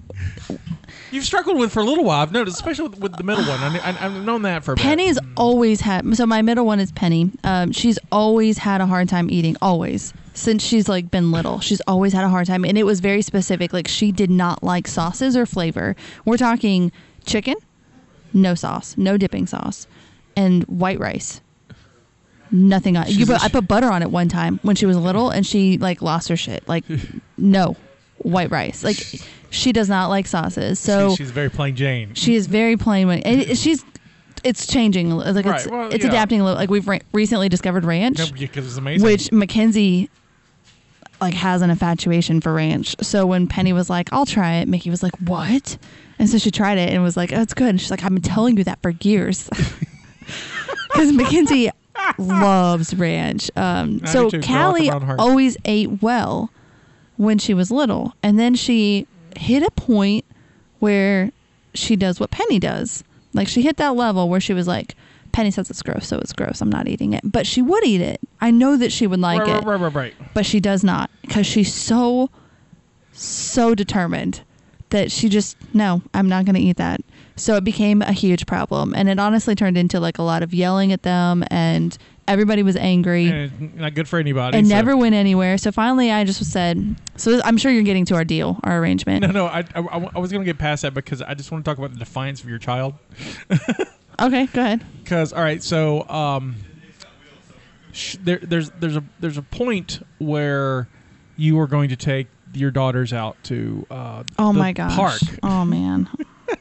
[1.11, 2.21] You've struggled with for a little while.
[2.21, 3.59] I've noticed, especially with, with the middle one.
[3.59, 4.81] I, I, I've known that for a bit.
[4.83, 6.15] Penny's always had.
[6.17, 7.31] So my middle one is Penny.
[7.43, 9.55] Um, she's always had a hard time eating.
[9.61, 10.13] Always.
[10.35, 13.21] Since she's like been little, she's always had a hard time, and it was very
[13.21, 13.71] specific.
[13.71, 15.95] Like she did not like sauces or flavor.
[16.25, 16.91] We're talking
[17.25, 17.55] chicken,
[18.33, 19.85] no sauce, no dipping sauce,
[20.35, 21.39] and white rice.
[22.51, 23.05] Nothing on.
[23.07, 25.77] You put, I put butter on it one time when she was little, and she
[25.79, 26.67] like lost her shit.
[26.67, 26.83] Like,
[27.37, 27.75] no,
[28.17, 28.83] white rice.
[28.83, 28.97] Like,
[29.49, 30.79] she does not like sauces.
[30.79, 32.13] So She- she's very plain Jane.
[32.13, 33.07] she is very plain.
[33.07, 33.83] When it- she's,
[34.43, 35.09] it's changing.
[35.11, 36.09] Like it's well, it's yeah.
[36.11, 36.59] adapting a little.
[36.59, 39.03] Like we've ra- recently discovered ranch, amazing.
[39.03, 40.09] which Mackenzie
[41.23, 42.95] like has an infatuation for ranch.
[43.01, 45.77] So when Penny was like, "I'll try it," Mickey was like, "What?"
[46.19, 48.13] And so she tried it and was like, "Oh, it's good." And she's like, "I've
[48.13, 49.49] been telling you that for years."
[50.93, 51.71] Because Mackenzie
[52.19, 53.49] loves ranch.
[53.55, 54.37] Um, so too.
[54.39, 56.51] Girl with the Callie always ate well
[57.17, 60.23] when she was little, and then she hit a point
[60.79, 61.31] where
[61.73, 63.03] she does what Penny does.
[63.33, 64.95] Like she hit that level where she was like,
[65.33, 66.61] "Penny says it's gross, so it's gross.
[66.61, 68.21] I'm not eating it." But she would eat it.
[68.39, 70.13] I know that she would like right, it right, right, right, right.
[70.33, 72.29] but she does not because she's so
[73.11, 74.41] so determined
[74.89, 76.99] that she just no i'm not going to eat that
[77.35, 80.53] so it became a huge problem and it honestly turned into like a lot of
[80.53, 84.57] yelling at them and everybody was angry And not good for anybody.
[84.57, 88.05] and so- never went anywhere so finally i just said so i'm sure you're getting
[88.05, 89.45] to our deal our arrangement No, no.
[89.47, 91.77] I, I, I was going to get past that because I just want to talk
[91.77, 92.95] about the defiance of your child.
[94.19, 94.83] okay go ahead.
[95.03, 96.55] Because all right, so um,
[97.91, 100.87] sh- there, there's there's a there's a point where
[101.35, 104.95] you are going to take your daughters out to uh, oh my gosh.
[104.95, 105.21] park.
[105.43, 106.09] oh man.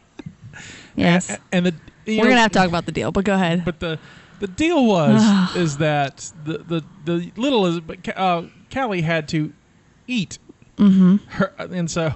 [0.95, 1.31] Yes.
[1.31, 1.75] A- and, the
[2.07, 3.65] we're know, gonna have to talk about the deal but go ahead.
[3.65, 3.99] But the
[4.41, 7.81] the deal was is that the the the little is
[8.15, 9.53] uh, Callie had to
[10.07, 10.39] eat
[10.77, 11.17] mm-hmm.
[11.29, 12.13] her and so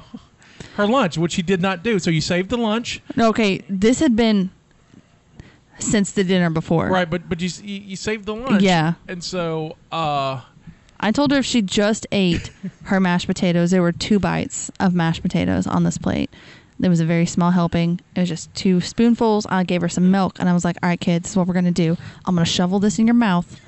[0.74, 1.98] her lunch, which she did not do.
[1.98, 4.50] So you saved the lunch, okay this had been
[5.78, 7.08] since the dinner before right?
[7.08, 8.94] But but you you, you saved the lunch, Yeah.
[9.08, 10.40] And so uh,
[10.98, 12.50] I told her if she just ate
[12.84, 16.30] her mashed potatoes, there were two bites of mashed potatoes on this plate.
[16.78, 18.00] There was a very small helping.
[18.14, 19.46] It was just two spoonfuls.
[19.48, 21.46] I gave her some milk, and I was like, "All right, kids, this is what
[21.46, 21.96] we're gonna do.
[22.24, 23.60] I'm gonna shovel this in your mouth,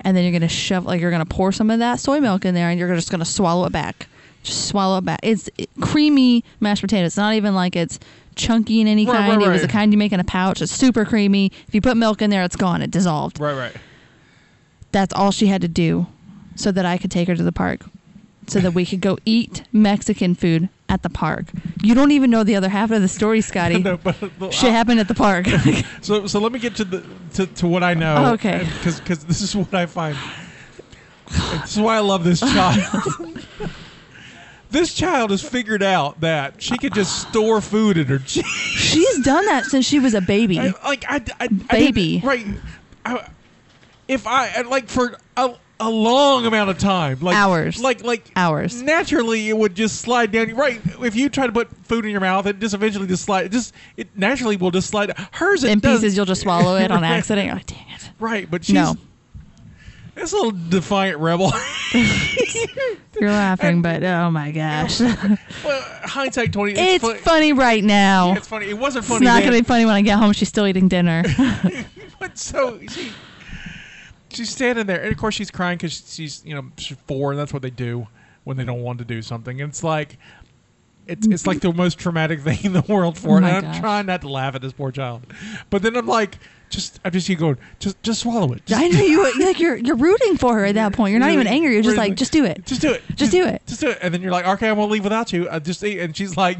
[0.00, 2.54] and then you're gonna shove like you're gonna pour some of that soy milk in
[2.54, 4.08] there, and you're just gonna swallow it back.
[4.42, 5.20] Just swallow it back.
[5.22, 5.48] It's
[5.80, 7.08] creamy mashed potatoes.
[7.08, 7.98] It's not even like it's
[8.38, 9.38] chunky in any Right, kind.
[9.42, 10.62] right, It was the kind you make in a pouch.
[10.62, 11.52] It's super creamy.
[11.66, 12.80] If you put milk in there, it's gone.
[12.80, 13.76] It dissolved right, right.
[14.92, 16.06] that's all she had to do
[16.54, 17.80] so that I could take her to the park
[18.46, 21.46] so that we could go eat Mexican food at the park.
[21.82, 23.82] You don't even know the other half of the story, Scotty.
[23.82, 25.46] No, but, but Shit happened at the park.
[26.00, 28.14] So so let me get to the to, to what I know.
[28.16, 28.60] Oh, okay.
[28.78, 30.16] Because because this is what I find.
[31.26, 32.80] this is why I love this child.
[34.70, 38.48] This child has figured out that she could just store food in her cheeks.
[38.48, 40.58] She's done that since she was a baby.
[40.60, 42.20] I, like I, I, I Baby.
[42.20, 42.46] didn't- right?
[43.04, 43.28] I,
[44.08, 47.80] if I I- like for a, a long amount of time, like Hours.
[47.80, 48.82] like like Hours.
[48.82, 50.54] Naturally, it would just slide down.
[50.54, 50.80] Right?
[51.02, 53.46] If you try to put food in your mouth, it just eventually just slide.
[53.46, 55.16] It just it naturally will just slide.
[55.32, 57.46] Hers it In pieces, you'll just swallow it on accident.
[57.46, 58.10] You're like, dang it.
[58.18, 58.96] Right, but she's No.
[60.18, 61.52] This little defiant rebel.
[63.20, 65.00] You're laughing, but oh my gosh.
[65.64, 66.72] well, hindsight twenty.
[66.76, 68.34] it's fu- funny right now.
[68.34, 68.66] It's funny.
[68.66, 69.18] It wasn't funny.
[69.18, 70.32] It's not going to be funny when I get home.
[70.32, 71.24] She's still eating dinner.
[72.20, 73.12] But so she,
[74.30, 77.38] she's standing there, and of course she's crying because she's you know she's four, and
[77.38, 78.08] that's what they do
[78.42, 79.60] when they don't want to do something.
[79.60, 80.18] And it's like.
[81.06, 83.36] It's, it's like the most traumatic thing in the world for Oh her.
[83.38, 83.78] And I'm gosh.
[83.80, 85.22] trying not to laugh at this poor child,
[85.70, 86.38] but then I'm like,
[86.70, 88.64] just I just see you going, just just swallow it.
[88.66, 91.10] Just, I know you like you're you're rooting for her at that point.
[91.12, 91.74] You're not even angry.
[91.74, 92.64] You're just like, just do it.
[92.66, 93.02] Just do it.
[93.14, 93.62] Just do it.
[93.66, 93.98] Just do it.
[94.02, 95.48] And then you're like, okay, I'm gonna leave without you.
[95.50, 95.82] I just.
[95.82, 96.58] And she's like,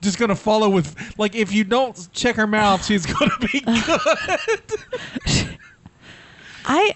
[0.00, 5.58] just gonna follow with like if you don't check her mouth, she's gonna be good.
[6.64, 6.92] I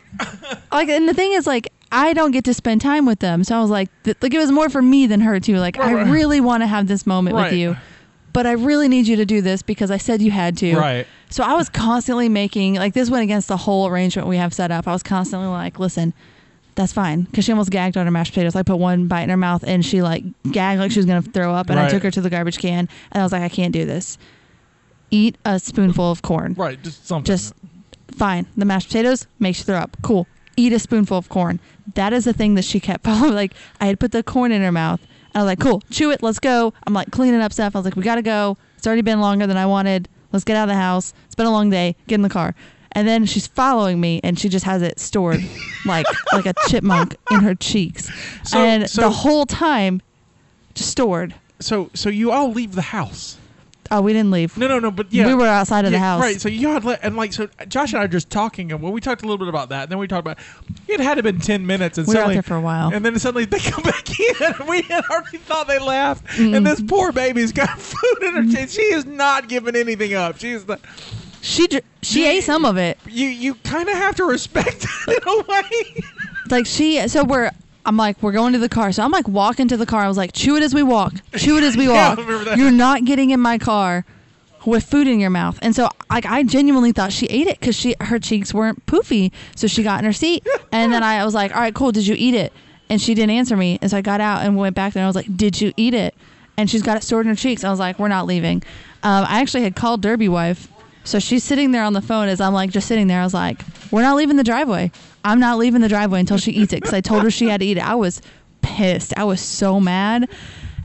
[0.70, 3.56] like, and the thing is, like, I don't get to spend time with them, so
[3.56, 5.56] I was like, th- like it was more for me than her too.
[5.56, 7.50] Like, Right, I really want to have this moment Right.
[7.50, 7.76] with you,
[8.36, 10.76] but I really need you to do this because I said you had to.
[10.76, 11.06] Right.
[11.30, 14.70] So I was constantly making like this went against the whole arrangement we have set
[14.70, 14.86] up.
[14.86, 16.12] I was constantly like, listen.
[16.74, 18.54] That's fine because she almost gagged on her mashed potatoes.
[18.54, 20.22] I put one bite in her mouth and she like
[20.52, 21.70] gagged like she was gonna throw up.
[21.70, 23.86] And I took her to the garbage can and I was like, I can't do
[23.86, 24.18] this.
[25.10, 26.82] Eat a spoonful of corn Right.
[26.82, 27.24] Just something.
[27.24, 27.54] just
[28.14, 28.46] fine.
[28.54, 29.96] The mashed potatoes makes you throw up.
[30.02, 30.26] Cool.
[30.58, 31.58] Eat a spoonful of corn.
[31.94, 33.32] That is the thing that she kept following.
[33.32, 35.00] Like I had put the corn in her mouth.
[35.36, 36.22] I was like, cool, chew it.
[36.22, 36.72] Let's go.
[36.86, 37.76] I'm like cleaning up stuff.
[37.76, 38.56] I was like, we gotta go.
[38.78, 40.08] It's already been longer than I wanted.
[40.32, 41.12] Let's get out of the house.
[41.26, 41.94] It's been a long day.
[42.08, 42.54] Get in the car.
[42.92, 45.40] And then she's following me, and she just has it stored
[45.86, 48.10] like like a chipmunk in her cheeks,
[48.48, 50.00] So- and so- the whole time,
[50.74, 51.34] just stored.
[51.60, 53.36] so so you all leave the house.
[53.90, 54.56] Oh, we didn't leave.
[54.56, 54.90] No, no, no.
[54.90, 56.20] But yeah, We were outside of the house.
[56.20, 56.40] Right.
[56.40, 58.92] So you had let, and like so Josh and I were just talking, and when
[58.92, 60.38] we talked a little bit about that, and then we talked about
[60.88, 62.92] it had to been ten minutes, and We were out suddenly there for a while.
[62.92, 66.44] and then suddenly they come back in, and we had already thought they left, Mm-mm.
[66.44, 66.64] and mm-hmm.
[66.64, 68.50] this poor baby's got food in her mm-hmm.
[68.52, 68.68] chin.
[68.68, 70.38] She is not giving anything up.
[70.38, 70.80] She's not.
[71.42, 72.30] She dr- she Yeah.
[72.30, 72.98] ate some of it.
[73.06, 76.02] You you kind of have to respect it in a way.
[76.50, 77.50] like she so we're
[77.86, 78.92] I'm like we're going to the car.
[78.92, 80.02] So I'm like walking to the car.
[80.02, 81.14] I was like chew it as we walk.
[81.36, 82.18] Chew it as we walk.
[82.56, 84.04] you're not getting in my car
[84.66, 85.58] with food in your mouth.
[85.62, 89.30] And so like I genuinely thought she ate it because she her cheeks weren't poofy.
[89.54, 90.46] So she got in her seat.
[90.72, 91.92] And then I was like all right cool.
[91.92, 92.52] Did you eat it?
[92.90, 93.78] And she didn't answer me.
[93.80, 95.00] And so I got out and went back there.
[95.00, 96.14] And I was like did you eat it?
[96.58, 97.64] And she's got it stored in her cheeks.
[97.64, 98.62] I was like, we're not leaving.
[99.02, 100.68] Um, I actually had called Derby wife,
[101.06, 103.20] so she's sitting there on the phone as I'm like just sitting there.
[103.20, 104.90] I was like, we're not leaving the driveway.
[105.24, 107.60] I'm not leaving the driveway until she eats it because I told her she had
[107.60, 107.86] to eat it.
[107.86, 108.20] I was
[108.62, 109.16] pissed.
[109.16, 110.28] I was so mad,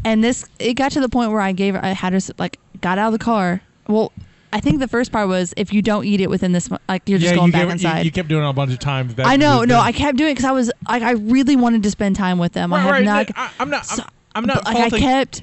[0.06, 1.84] and this it got to the point where I gave her.
[1.84, 3.62] I had her like got out of the car.
[3.88, 4.12] Well.
[4.54, 7.20] I think the first part was if you don't eat it within this, like you're
[7.20, 8.00] just yeah, going you, back gave- inside.
[8.00, 9.16] you, you kept doing it a bunch of times.
[9.16, 11.84] That I know, no, I kept doing it because I was like, I really wanted
[11.84, 12.74] to spend time with them.
[12.74, 13.32] I have right, not.
[13.34, 13.90] I, I'm not.
[13.90, 14.06] I'm,
[14.36, 15.42] I'm not but, like I kept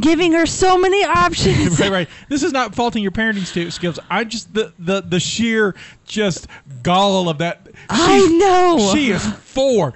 [0.00, 1.78] giving her so many options.
[1.80, 2.08] right, right.
[2.28, 3.98] This is not faulting your parenting skills.
[4.10, 6.46] I just the the the sheer just
[6.82, 7.68] gall of that.
[7.88, 8.92] I know.
[8.94, 9.94] She is four.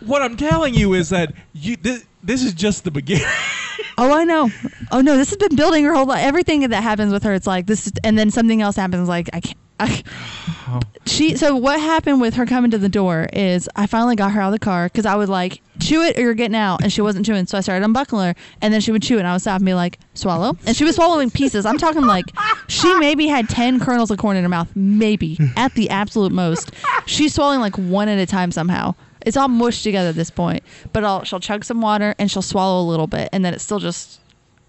[0.00, 3.26] What I'm telling you is that you this, this is just the beginning.
[4.00, 4.48] Oh, I know.
[4.92, 6.22] Oh no, this has been building her whole life.
[6.22, 9.08] Everything that happens with her, it's like this, and then something else happens.
[9.08, 9.56] Like I can't.
[9.80, 10.02] I,
[11.06, 11.36] she.
[11.36, 14.48] So what happened with her coming to the door is I finally got her out
[14.48, 17.00] of the car because I would like chew it or you're getting out, and she
[17.00, 17.46] wasn't chewing.
[17.46, 19.56] So I started unbuckling her, and then she would chew it, and I would stop
[19.56, 21.64] and be like swallow, and she was swallowing pieces.
[21.66, 22.26] I'm talking like
[22.68, 26.72] she maybe had ten kernels of corn in her mouth, maybe at the absolute most.
[27.06, 28.94] She's swallowing like one at a time somehow.
[29.26, 30.62] It's all mushed together at this point.
[30.92, 33.64] But I'll, she'll chug some water and she'll swallow a little bit, and then it's
[33.64, 34.20] still just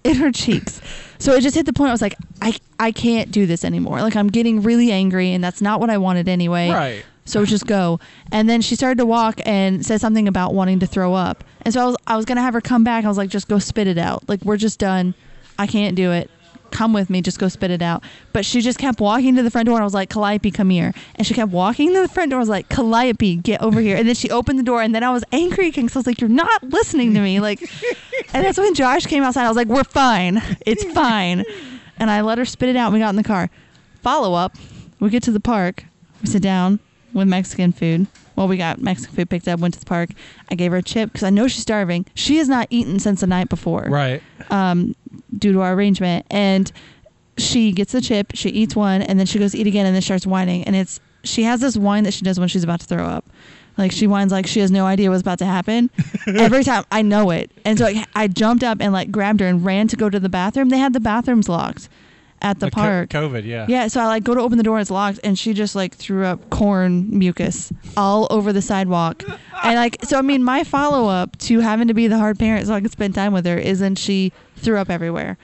[0.04, 0.82] in her cheeks.
[1.22, 1.90] So it just hit the point.
[1.90, 4.02] I was like, I I can't do this anymore.
[4.02, 6.70] Like I'm getting really angry, and that's not what I wanted anyway.
[6.70, 7.06] Right.
[7.26, 8.00] So just go.
[8.32, 11.44] And then she started to walk and said something about wanting to throw up.
[11.64, 13.04] And so I was I was gonna have her come back.
[13.04, 14.30] I was like, just go spit it out.
[14.30, 15.14] Like we're just done.
[15.58, 16.32] I can't do it.
[16.72, 17.22] Come with me.
[17.22, 18.04] Just go spit it out.
[18.34, 19.76] But she just kept walking to the front door.
[19.76, 20.94] And I was like, Calliope, come here.
[21.16, 22.40] And she kept walking to the front door.
[22.40, 23.98] I was like, Calliope, get over here.
[23.98, 24.82] And then she opened the door.
[24.82, 27.40] And then I was angry because I was like, you're not listening to me.
[27.40, 27.62] Like,
[28.34, 29.46] and that's when Josh came outside.
[29.46, 30.42] I was like, we're fine.
[30.66, 31.44] It's fine.
[31.98, 32.88] And I let her spit it out.
[32.88, 33.50] And We got in the car.
[34.02, 34.56] Follow up.
[35.00, 35.86] We get to the park.
[36.22, 36.80] We sit down
[37.14, 38.08] with Mexican food.
[38.40, 40.12] Well, we got Mexican food picked up, went to the park.
[40.50, 42.06] I gave her a chip because I know she's starving.
[42.14, 44.24] She has not eaten since the night before right.
[44.50, 44.96] um,
[45.38, 46.26] due to our arrangement.
[46.32, 46.72] And
[47.38, 49.94] she gets the chip, she eats one, and then she goes to eat again, and
[49.94, 50.64] then starts whining.
[50.64, 53.26] And it's she has this whine that she does when she's about to throw up.
[53.78, 55.90] Like she whines like she has no idea what's about to happen.
[56.28, 59.48] Every time I know it, and so like, I jumped up and like grabbed her
[59.48, 60.70] and ran to go to the bathroom.
[60.70, 61.90] They had the bathrooms locked
[62.42, 63.10] at the, co- park.
[63.10, 63.46] COVID.
[63.46, 63.66] Yeah.
[63.68, 65.96] Yeah, so I like go to open the door, it's locked, and she just like
[65.96, 69.24] threw up corn mucus all over the sidewalk.
[69.64, 72.68] And like, so I mean, my follow up to having to be the hard parent
[72.68, 75.38] so I could spend time with her isn't she threw up everywhere.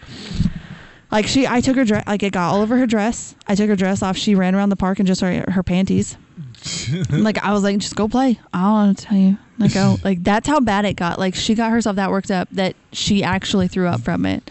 [1.11, 3.35] Like she, I took her dress, like it got all over her dress.
[3.47, 4.17] I took her dress off.
[4.17, 6.17] She ran around the park and just her, her panties.
[7.09, 8.39] like I was like, just go play.
[8.53, 9.37] I don't want to tell you.
[9.57, 9.97] Like, go.
[10.03, 11.19] like that's how bad it got.
[11.19, 14.49] Like she got herself that worked up that she actually threw up from it.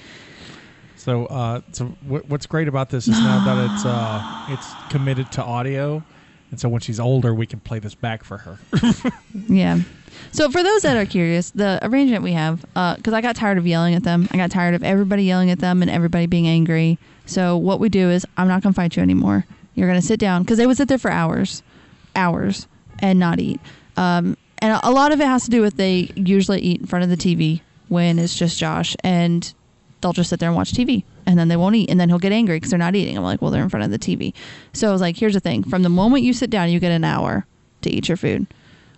[1.05, 5.31] So, uh, so what, what's great about this is now that it's uh, it's committed
[5.33, 6.03] to audio,
[6.51, 8.59] and so when she's older, we can play this back for her.
[9.49, 9.81] Yeah.
[10.33, 12.61] So for those that are curious, the arrangement we have,
[12.97, 15.59] because I got tired of yelling at them, I got tired of everybody yelling at
[15.59, 16.99] them and everybody being angry.
[17.27, 19.45] So what we do is, I'm not gonna fight you anymore.
[19.75, 21.63] You're gonna sit down because they would sit there for hours,
[22.17, 22.67] hours,
[23.01, 23.61] and not eat.
[23.99, 27.03] Um, and a lot of it has to do with they usually eat in front
[27.03, 29.53] of the TV when it's just Josh, and
[30.05, 32.19] they'll just sit there and watch TV, and then they won't eat, and then he'll
[32.19, 33.17] get angry because they're not eating.
[33.17, 34.35] I'm like, well, they're in front of the TV.
[34.75, 36.93] So I was like, here's the thing: from the moment you sit down, you get
[36.93, 37.47] an hour
[37.81, 38.47] to eat your food.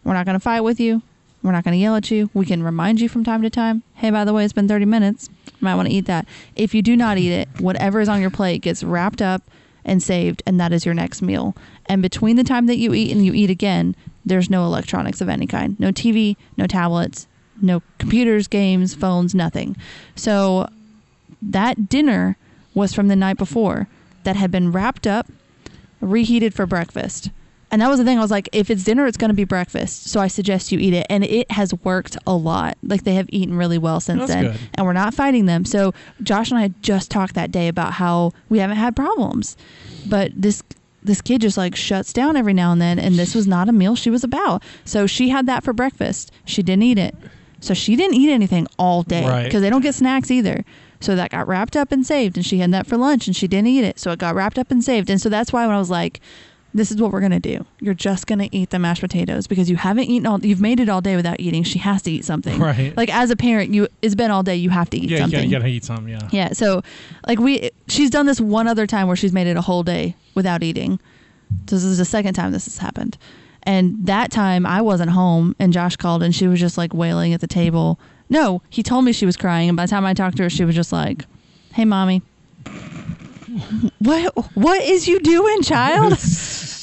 [0.05, 1.03] We're not going to fight with you.
[1.43, 2.29] We're not going to yell at you.
[2.35, 4.85] We can remind you from time to time, hey, by the way, it's been 30
[4.85, 5.29] minutes.
[5.61, 6.27] Might want to eat that.
[6.57, 9.43] If you do not eat it, whatever is on your plate gets wrapped up
[9.85, 11.57] and saved, and that is your next meal.
[11.87, 15.29] And between the time that you eat and you eat again, there's no electronics of
[15.29, 17.29] any kind no TV, no tablets,
[17.63, 19.77] no computers, games, phones, nothing.
[20.15, 20.69] So
[21.53, 22.37] that dinner
[22.75, 23.89] was from the night before
[24.25, 25.27] that had been wrapped up,
[26.01, 27.31] reheated for breakfast.
[27.71, 28.17] And that was the thing.
[28.19, 30.05] I was like, if it's dinner, it's going to be breakfast.
[30.09, 31.05] So I suggest you eat it.
[31.11, 32.79] And it has worked a lot.
[32.83, 34.45] Like they have eaten really well since That's then.
[34.53, 34.61] good.
[34.75, 35.65] And we're not fighting them.
[35.65, 39.57] So Josh and I had just talked that day about how we haven't had problems.
[40.09, 40.63] But this
[41.03, 43.73] this kid just like shuts down every now and then and this was not a
[43.73, 44.63] meal she was about.
[44.85, 46.31] So she had that for breakfast.
[46.45, 47.15] She didn't eat it.
[47.61, 49.45] So she didn't eat anything all day Right.
[49.45, 50.65] because they don't get snacks either.
[51.01, 53.47] So that got wrapped up and saved, and she had that for lunch, and she
[53.47, 53.99] didn't eat it.
[53.99, 56.21] So it got wrapped up and saved, and so that's why when I was like,
[56.75, 57.65] "This is what we're gonna do.
[57.81, 60.45] You're just gonna eat the mashed potatoes because you haven't eaten all.
[60.45, 61.63] You've made it all day without eating.
[61.65, 62.59] She has to eat something.
[62.59, 62.97] Right.
[62.97, 64.57] Like as a parent, you it's been all day.
[64.57, 65.39] You have to eat yeah, you something.
[65.39, 66.09] gotta, you gotta eat some.
[66.09, 66.29] Yeah.
[66.33, 66.53] Yeah.
[66.53, 66.83] So,
[67.27, 70.17] like we, she's done this one other time where she's made it a whole day
[70.35, 70.99] without eating.
[71.69, 73.17] So this is the second time this has happened,
[73.63, 77.33] and that time I wasn't home, and Josh called, and she was just like wailing
[77.35, 78.01] at the table.
[78.29, 80.51] No, he told me she was crying, and by the time I talked to her,
[80.51, 81.25] she was just like,
[81.73, 82.23] "Hey, mommy."
[84.01, 86.19] What what is you doing, child?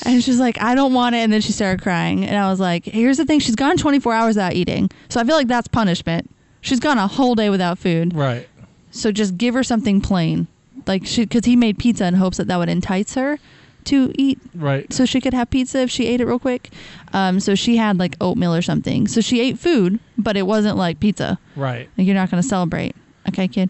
[0.05, 1.19] And she's like, I don't want it.
[1.19, 2.25] And then she started crying.
[2.25, 3.39] And I was like, here's the thing.
[3.39, 4.89] She's gone 24 hours without eating.
[5.09, 6.29] So I feel like that's punishment.
[6.61, 8.13] She's gone a whole day without food.
[8.13, 8.47] Right.
[8.91, 10.47] So just give her something plain,
[10.85, 13.39] like she because he made pizza in hopes that that would entice her
[13.85, 14.91] to eat Right.
[14.91, 16.71] so she could have pizza if she ate it real quick.
[17.13, 19.07] Um, so she had like oatmeal or something.
[19.07, 21.39] So she ate food, but it wasn't like pizza.
[21.55, 21.89] Right.
[21.97, 22.95] Like you're not going to celebrate,
[23.29, 23.69] okay, kid?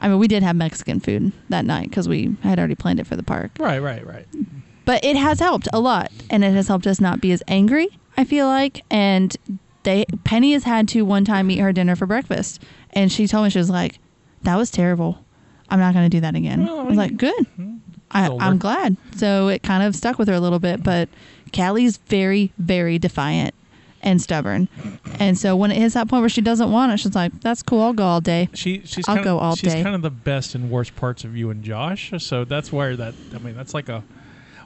[0.00, 3.06] I mean, we did have Mexican food that night because we had already planned it
[3.06, 3.50] for the park.
[3.58, 3.78] Right.
[3.80, 4.06] Right.
[4.06, 4.26] Right.
[4.86, 7.88] But it has helped a lot, and it has helped us not be as angry.
[8.16, 9.36] I feel like, and
[9.82, 13.44] they Penny has had to one time eat her dinner for breakfast, and she told
[13.44, 13.98] me she was like,
[14.42, 15.24] "That was terrible.
[15.68, 17.46] I'm not going to do that again." Well, I I was like, "Good."
[18.10, 18.28] I.
[18.40, 18.96] I'm glad.
[19.16, 21.08] So it kind of stuck with her a little bit, but
[21.52, 23.54] Callie's very, very defiant
[24.02, 24.68] and stubborn.
[25.18, 27.62] And so when it hits that point where she doesn't want it, she's like, "That's
[27.62, 27.82] cool.
[27.82, 29.82] I'll go all day." She she's I'll kind go of, all she's day.
[29.82, 32.12] kind of the best and worst parts of you and Josh.
[32.18, 34.02] So that's where that I mean that's like a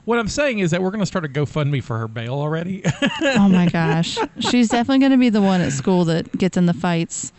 [0.05, 2.83] what I'm saying is that we're going to start a GoFundMe for her bail already.
[3.23, 6.67] oh my gosh, she's definitely going to be the one at school that gets in
[6.67, 7.33] the fights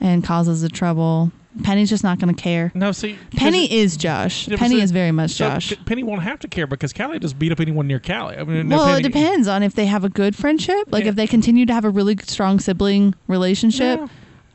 [0.00, 1.32] and causes the trouble.
[1.62, 2.72] Penny's just not going to care.
[2.74, 4.48] no, see, Penny is Josh.
[4.48, 5.72] Yeah, Penny see- is very much so Josh.
[5.86, 8.36] Penny won't have to care because Callie just beat up anyone near Callie.
[8.36, 11.10] I mean, well, it depends on if they have a good friendship, like Yeah.
[11.10, 14.06] if they continue to have a really strong sibling relationship, Yeah.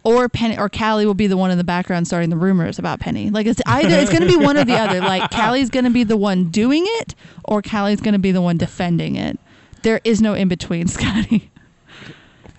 [0.04, 3.00] or Penny or Callie will be the one in the background starting the rumors about
[3.00, 3.30] Penny.
[3.30, 5.00] Like it's either it's going to be one or the other.
[5.00, 8.42] Like Callie's going to be the one doing it, or Callie's going to be the
[8.42, 9.40] one defending it.
[9.84, 11.50] There is no in between, Scotty.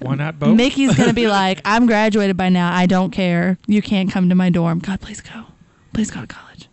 [0.01, 0.57] Why not both?
[0.57, 2.75] Mickey's going to be like, "I'm graduated by now.
[2.75, 3.59] I don't care.
[3.67, 4.79] You can't come to my dorm.
[4.79, 5.45] God, please go.
[5.93, 6.69] Please go to college.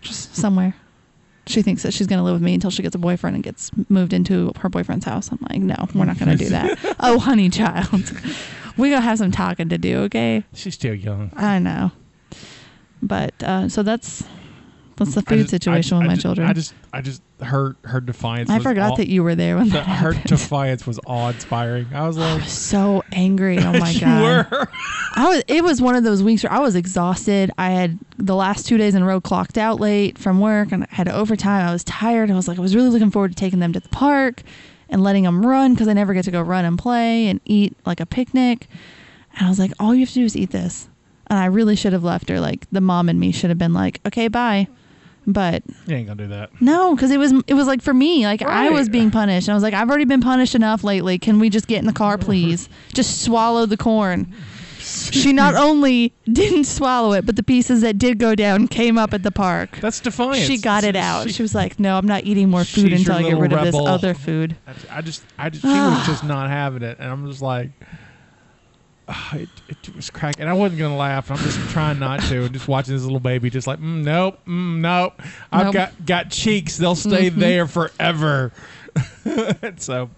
[0.00, 0.74] Just somewhere."
[1.46, 3.42] She thinks that she's going to live with me until she gets a boyfriend and
[3.42, 5.32] gets moved into her boyfriend's house.
[5.32, 6.78] I'm like, no, we're not going to do that.
[7.00, 7.88] oh, honey child.
[8.76, 10.44] We're going to have some talking to do, okay?
[10.54, 11.32] She's still young.
[11.34, 11.90] I know.
[13.02, 14.22] But uh, so that's
[14.96, 16.48] that's the food just- situation I, with I my just, children.
[16.48, 18.50] I just, I just, her, her defiance.
[18.50, 20.24] I was forgot awe- that you were there when that her happened.
[20.24, 21.88] defiance was awe-inspiring.
[21.94, 23.58] I was oh, I like, was so angry.
[23.58, 24.50] Oh my god.
[24.50, 24.68] were.
[25.14, 27.50] I was it was one of those weeks where I was exhausted.
[27.58, 30.84] I had the last two days in a row clocked out late from work and
[30.84, 31.68] I had overtime.
[31.68, 32.30] I was tired.
[32.30, 34.42] I was like I was really looking forward to taking them to the park
[34.88, 37.76] and letting them run because I never get to go run and play and eat
[37.86, 38.66] like a picnic.
[39.36, 40.88] And I was like, all you have to do is eat this.
[41.28, 42.40] And I really should have left her.
[42.40, 44.66] Like the mom and me should have been like, okay, bye.
[45.32, 46.50] But You ain't gonna do that.
[46.60, 49.48] no, because it was it was like for me, like I was being punished.
[49.48, 51.18] And I was like, I've already been punished enough lately.
[51.18, 52.68] Can we just get in the car, please?
[52.92, 54.32] just swallow the corn.
[54.78, 59.12] She not only didn't swallow it, but the pieces that did go down came up
[59.14, 59.78] at the park.
[59.80, 60.38] That's defiance.
[60.46, 61.26] She got it out.
[61.26, 63.58] She- She was like, "No, I'm not eating more food until I get rid little
[63.58, 64.56] of this other food."
[64.90, 67.70] I just, I just, she was just not having it, and I'm just like,
[69.34, 70.42] it, it was cracking.
[70.42, 71.30] And I wasn't gonna laugh.
[71.30, 74.38] I'm just trying not to, and just watching this little baby, just like, mm, nope,
[74.46, 75.20] mm, nope.
[75.52, 75.74] I've Nope.
[75.74, 76.76] got got cheeks.
[76.76, 77.34] They'll stay Mhm.
[77.36, 78.52] there forever.
[79.76, 80.10] So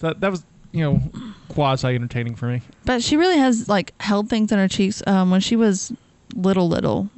[0.00, 1.02] that that was, you know,
[1.48, 2.62] quasi entertaining for me.
[2.84, 5.92] But she really has like held things in her cheeks um, when she was
[6.34, 7.10] little, little,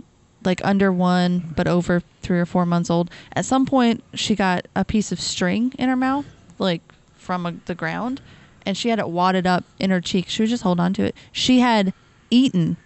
[0.45, 3.11] like under one, but over three or four months old.
[3.35, 6.25] At some point, she got a piece of string in her mouth,
[6.59, 6.81] like
[7.17, 8.21] from a, the ground,
[8.65, 10.29] and she had it wadded up in her cheek.
[10.29, 11.17] She would just hold on to it.
[11.33, 11.93] She had
[12.31, 12.77] eaten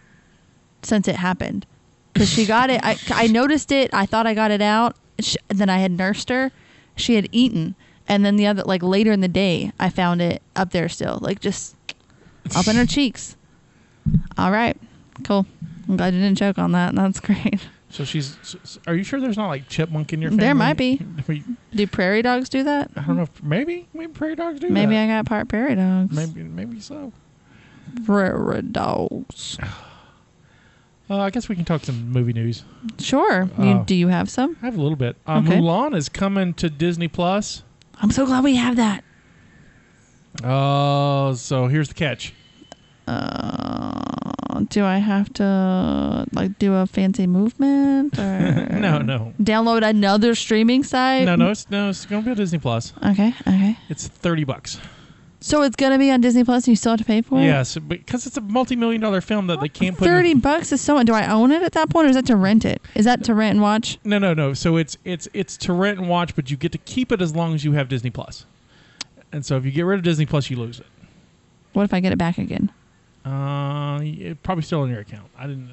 [0.82, 1.66] since it happened
[2.12, 2.80] because she got it.
[2.82, 3.92] I, I noticed it.
[3.92, 4.96] I thought I got it out.
[5.20, 6.50] She, then I had nursed her.
[6.96, 7.74] She had eaten.
[8.08, 11.18] And then the other, like later in the day, I found it up there still,
[11.20, 11.76] like just
[12.54, 13.36] up in her cheeks.
[14.38, 14.76] All right,
[15.24, 15.46] cool.
[15.88, 16.94] I'm glad you didn't choke on that.
[16.94, 17.60] That's great.
[17.96, 18.36] So she's.
[18.42, 20.44] s- s- Are you sure there's not like chipmunk in your family?
[20.44, 21.00] There might be.
[21.26, 21.42] We-
[21.74, 22.90] Do prairie dogs do that?
[22.94, 23.22] I don't know.
[23.22, 25.04] If, maybe maybe prairie dogs do Maybe that.
[25.04, 26.14] I got part prairie dogs.
[26.14, 27.12] Maybe maybe so.
[28.04, 29.58] prairie dogs.
[31.08, 32.64] Uh, I guess we can talk some movie news.
[32.98, 33.48] Sure.
[33.60, 34.56] You, Uh, do you have some?
[34.60, 35.14] I have a little bit.
[35.24, 35.56] Uh, Okay.
[35.58, 37.62] Mulan is coming to Disney Plus.
[38.02, 39.04] I'm so glad we have that.
[40.42, 42.34] Oh, so here's the catch.
[43.06, 50.34] Uh, do I have to like do a fancy movement or No, no, download another
[50.34, 51.24] streaming site?
[51.24, 51.50] no, no.
[51.50, 51.90] It's no.
[51.90, 52.92] It's gonna be on Disney Plus.
[53.04, 53.34] Okay.
[53.46, 53.78] Okay.
[53.88, 54.78] It's thirty bucks.
[55.40, 56.64] So it's gonna be on Disney Plus.
[56.64, 57.44] and You still have to pay for it.
[57.44, 60.06] Yes, because it's a multi-million dollar film that they can't put.
[60.06, 61.00] Thirty In bucks is so.
[61.04, 62.82] Do I own it at that point, or is that to rent it?
[62.94, 63.98] Is that to rent and watch?
[64.04, 64.54] no, no, no.
[64.54, 67.36] So it's it's it's to rent and watch, but you get to keep it as
[67.36, 68.46] long as you have Disney Plus.
[69.32, 70.86] And so if you get rid of Disney Plus, you lose it.
[71.74, 72.72] What if I get it back again?
[73.26, 75.28] Uh, it probably still in your account.
[75.36, 75.70] I didn't.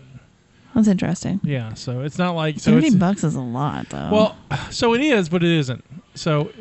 [0.74, 1.40] That's interesting.
[1.44, 2.72] Yeah, so it's not like so.
[2.72, 4.10] Thirty bucks is a lot, though.
[4.12, 4.38] Well,
[4.72, 5.84] so it is, but it isn't.
[6.16, 6.52] So,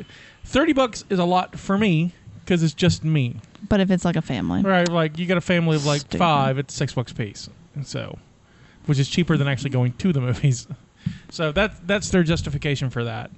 [0.45, 2.13] thirty bucks is a lot for me
[2.45, 3.37] because it's just me.
[3.69, 4.87] but if it's like a family, Right?
[4.89, 6.19] Like you got a family of like Stupid.
[6.19, 7.49] five, it's six bucks a piece.
[7.75, 8.19] And so,
[8.85, 10.67] which is cheaper than actually going to the movies.
[11.31, 13.33] So that that's their justification for that.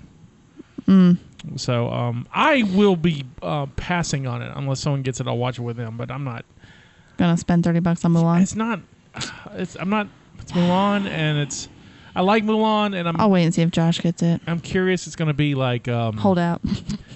[0.87, 1.17] mm,
[1.57, 5.27] So um, I will be uh, passing on it unless someone gets it.
[5.27, 6.45] I'll watch it with them, but I'm not.
[7.17, 8.43] Gonna spend thirty bucks on Mulan.
[8.43, 8.81] It's not.
[9.53, 10.09] it's I'm not.
[10.41, 11.69] It's Mulan, and it's
[12.17, 14.41] I like Mulan, and I'm I'll wait and see if Josh gets it.
[14.47, 15.07] I'm curious.
[15.07, 16.61] It's going to be like um, Hold out.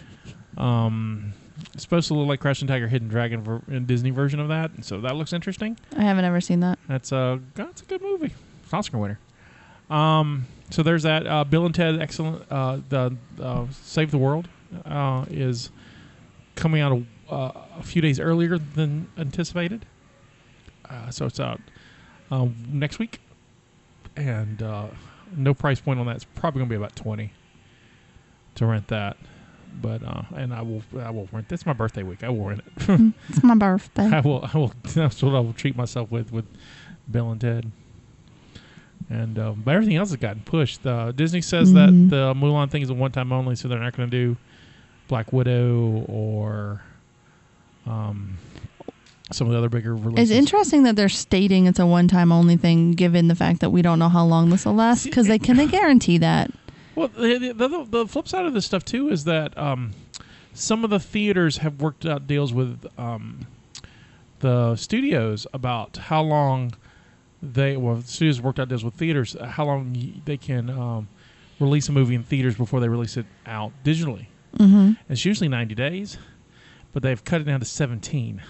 [0.58, 1.32] um,
[1.72, 4.72] it's supposed to look like Crouching Tiger, Hidden Dragon, ver- in Disney version of that,
[4.72, 5.78] and so that looks interesting.
[5.96, 6.78] I haven't ever seen that.
[6.88, 8.34] That's a that's a good movie.
[8.62, 9.18] It's an Oscar winner.
[9.88, 11.26] Um, so there's that.
[11.26, 12.44] Uh, Bill and Ted, excellent.
[12.50, 14.48] Uh, the uh, Save the World
[14.84, 15.70] uh, is
[16.56, 19.86] coming out a, uh, a few days earlier than anticipated.
[20.88, 21.60] Uh, so it's out
[22.30, 23.20] uh, next week,
[24.16, 24.86] and uh,
[25.36, 26.16] no price point on that.
[26.16, 27.32] It's probably gonna be about twenty
[28.54, 29.16] to rent that.
[29.82, 31.52] But uh, and I will I will rent.
[31.52, 32.24] It's my birthday week.
[32.24, 33.14] I will rent it.
[33.28, 34.06] It's my birthday.
[34.10, 34.48] I will.
[34.52, 34.72] I will.
[34.94, 36.46] That's what I will treat myself with with
[37.10, 37.70] Bill and Ted.
[39.10, 40.84] And um, but everything else has gotten pushed.
[40.86, 41.74] Uh, Disney says Mhm.
[42.10, 44.36] that the Mulan thing is a one time only, so they're not going to do
[45.06, 46.82] Black Widow or
[47.88, 48.38] um,
[49.30, 50.30] some of the other bigger releases.
[50.30, 53.82] It's interesting that they're stating it's a one-time only thing, given the fact that we
[53.82, 55.04] don't know how long this will last.
[55.04, 56.50] Because they can they guarantee that?
[56.94, 59.92] Well, the, the, the, flip side of this stuff too is that um,
[60.52, 63.46] some of the theaters have worked out deals with um,
[64.40, 66.72] the studios about how long
[67.40, 71.08] they well the studios worked out deals with theaters uh, how long they can um,
[71.60, 74.26] release a movie in theaters before they release it out digitally.
[74.56, 74.92] Mm-hmm.
[75.08, 76.18] It's usually ninety days,
[76.92, 78.42] but they've cut it down to seventeen.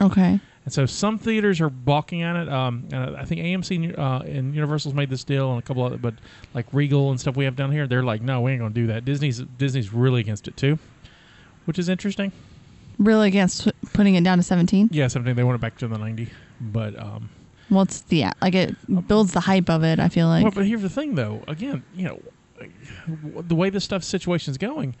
[0.00, 0.40] Okay.
[0.64, 2.48] And so some theaters are balking at it.
[2.48, 5.96] Um, and I think AMC uh, and Universal's made this deal, and a couple other,
[5.96, 6.14] but
[6.52, 8.86] like Regal and stuff we have down here, they're like, no, we ain't gonna do
[8.88, 9.04] that.
[9.04, 10.78] Disney's Disney's really against it too,
[11.64, 12.32] which is interesting.
[12.98, 14.90] Really against putting it down to 17?
[14.92, 16.28] Yeah, something they want it back to the ninety,
[16.60, 17.30] but um,
[17.70, 18.76] Well, it's the like it
[19.08, 19.98] builds the hype of it.
[19.98, 20.42] I feel like.
[20.42, 21.42] well, but here's the thing, though.
[21.48, 22.20] Again, you know,
[23.40, 24.94] the way this stuff situation's going,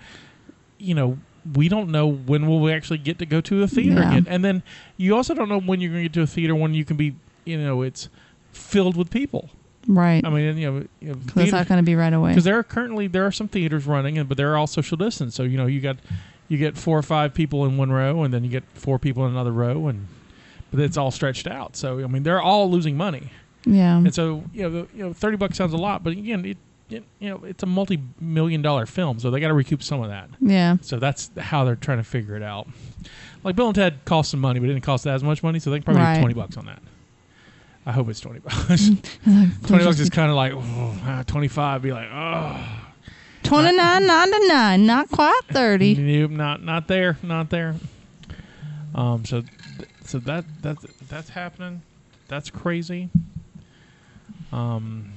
[0.78, 1.18] you know,
[1.54, 4.10] we don't know when will we actually get to go to a theater Yeah.
[4.12, 4.62] again, and then
[4.96, 6.96] you also don't know when you're going to get to a theater when you can
[6.96, 7.14] be,
[7.44, 8.08] you know, it's
[8.52, 9.50] filled with people.
[9.88, 10.24] right.
[10.24, 12.30] I mean, you know, you know that's not going to be right away.
[12.30, 15.34] because there are currently there are some theaters running, and but they're all social distance.
[15.34, 15.96] So you know, you got
[16.48, 19.24] you get four or five people in one row, and then you get four people
[19.26, 20.06] in another row, and
[20.70, 21.76] but it's all stretched out.
[21.76, 23.30] So I mean, they're all losing money,
[23.64, 23.96] Yeah.
[23.98, 26.58] and so you know, the, you know, thirty bucks sounds a lot, but again, it
[26.90, 30.28] you know, it's a multi-million dollar film, so they got to recoup some of that.
[30.40, 30.76] Yeah.
[30.82, 32.68] So that's how they're trying to figure it out.
[33.44, 35.70] Like Bill and Ted cost some money, but it didn't cost as much money, so
[35.70, 36.18] they can probably Right.
[36.18, 36.82] twenty bucks on that.
[37.86, 38.90] I hope it's twenty bucks.
[39.66, 41.80] twenty bucks is kind of like oh, twenty-five.
[41.82, 42.82] Be like, oh,
[43.42, 45.94] Twenty nine ninety nine, not quite thirty.
[45.98, 47.74] Nope, not not there, not there.
[48.94, 50.76] Um, so th- so that that
[51.08, 51.80] that's happening.
[52.28, 53.08] That's crazy.
[54.52, 55.12] Um,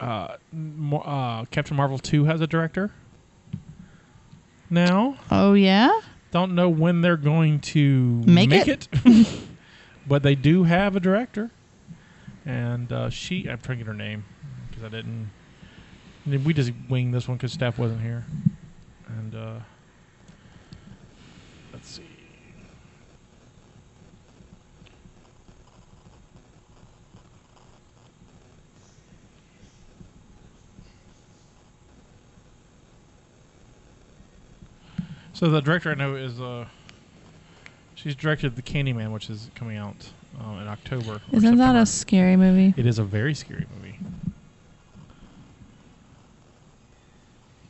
[0.00, 0.36] uh,
[0.96, 2.90] uh, Captain Marvel two has a director.
[4.68, 5.90] Now, Oh yeah.
[6.30, 8.88] don't know when they're going to Make it,
[10.06, 11.50] but they do have a director,
[12.46, 13.48] and uh, she.
[13.48, 14.24] I'm trying to get her name
[14.68, 15.30] because I didn't.
[16.26, 18.24] We just winged this one because staff wasn't here,
[19.08, 19.54] and uh,
[21.72, 22.04] let's see.
[35.40, 36.66] So the director I know is uh,
[37.94, 41.22] she's directed the Candyman, which is coming out uh, in October.
[41.32, 42.74] Isn't that a scary movie?
[42.76, 43.98] It is a very scary movie.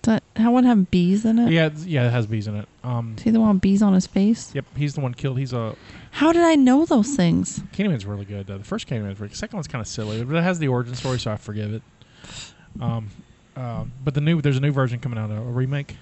[0.03, 1.53] Does that, one have bees in it?
[1.53, 2.67] Yeah, it's- yeah, it has bees in it.
[2.83, 4.53] Um, Is he the one with bees on his face?
[4.53, 5.39] yep, he's the one killed.
[5.39, 5.77] He's a
[6.11, 7.61] How did I know those things?
[7.73, 8.51] Candyman's really good.
[8.51, 9.31] Uh, the first Candyman's really.
[9.31, 11.73] The second one's kind of silly, but it has the origin story, so I forgive
[11.73, 11.83] it.
[12.81, 13.11] Um,
[13.55, 15.95] uh, but the new there's a new version coming out, a remake.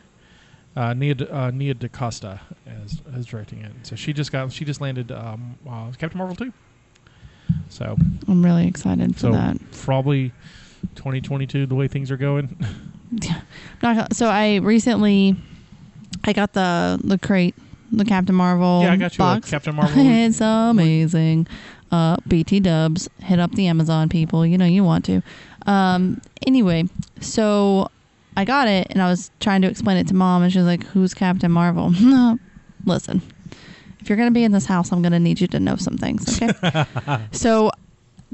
[0.77, 2.41] Uh, Nia uh, Nia DaCosta
[2.85, 3.73] is, is directing it.
[3.83, 6.53] So she just got she just landed um, uh, Captain Marvel two.
[7.69, 7.97] So
[8.29, 9.57] I'm really excited for so that.
[9.73, 10.33] probably
[10.95, 12.57] 2022 the way things are going.
[13.83, 15.37] Not so I recently,
[16.25, 17.55] I got the the crate,
[17.91, 18.83] the Captain Marvel.
[18.83, 19.51] yeah, I got you box.
[19.51, 19.95] Captain Marvel.
[19.97, 21.47] it's amazing.
[21.91, 24.45] Uh, BT Dubs, hit up the Amazon people.
[24.45, 25.23] You know you want to.
[25.66, 26.85] Um, anyway,
[27.21, 27.91] so
[28.39, 30.66] I got it and I was trying to explain it to mom, and she was
[30.66, 32.39] like, "Who's Captain Marvel?" no,
[32.84, 33.20] listen.
[34.01, 36.41] If you're gonna be in this house, I'm gonna need you to know some things.
[36.41, 36.84] Okay.
[37.32, 37.70] so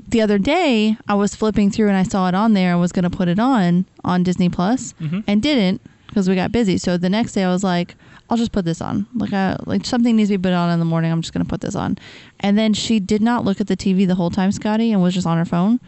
[0.08, 2.92] the other day I was flipping through and I saw it on there and was
[2.92, 5.24] gonna put it on on Disney Plus Mhm.
[5.26, 6.76] and didn't because we got busy.
[6.78, 7.96] So the next day I was like,
[8.28, 9.06] I'll just put this on.
[9.14, 11.10] Like I like something needs to be put on in the morning.
[11.12, 11.96] I'm just gonna put this on.
[12.40, 15.14] And then she did not look at the TV the whole time, Scotty, and was
[15.14, 15.80] just on her phone,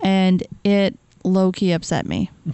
[0.00, 2.30] and it low key upset me.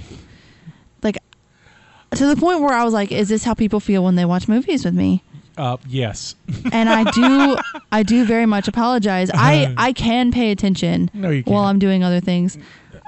[2.14, 4.48] to the point where I was like, is this how people feel when they watch
[4.48, 5.22] movies with me?
[5.56, 6.36] Uh, yes.
[6.72, 7.56] and I do
[7.92, 9.28] I do very much apologize.
[9.34, 11.64] I I can pay attention No, you while.
[11.64, 12.56] I'm doing other things.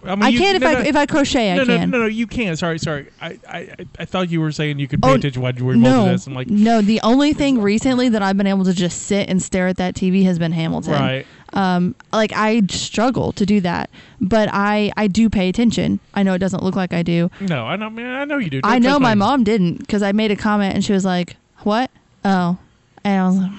[0.03, 1.55] I, mean, I you- can if no, I no, if I crochet.
[1.55, 1.91] no, I no, can.
[1.91, 2.59] no, no, you can't.
[2.59, 3.09] Sorry, sorry.
[3.21, 5.77] I, I, I- thought you were saying you could pay Oh, attention while you were
[5.77, 6.27] no, this.
[6.27, 6.81] I'm like, no.
[6.81, 9.95] The only thing recently that I've been able to just sit and stare at that
[9.95, 10.93] TV has been Hamilton.
[10.95, 11.27] right.
[11.53, 13.91] Um, like I struggle to do that,
[14.21, 15.99] but I I do pay attention.
[16.15, 17.29] I know it doesn't look like I do.
[17.41, 17.87] No, I know.
[17.87, 18.61] I, mean, I know you do.
[18.63, 19.19] I know my me.
[19.19, 21.35] mom didn't because I made a comment and she was like,
[21.65, 21.91] "What?
[22.25, 22.57] Oh,"
[23.03, 23.51] and I was like,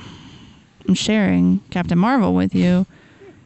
[0.87, 2.85] "I'm sharing Captain Marvel with you.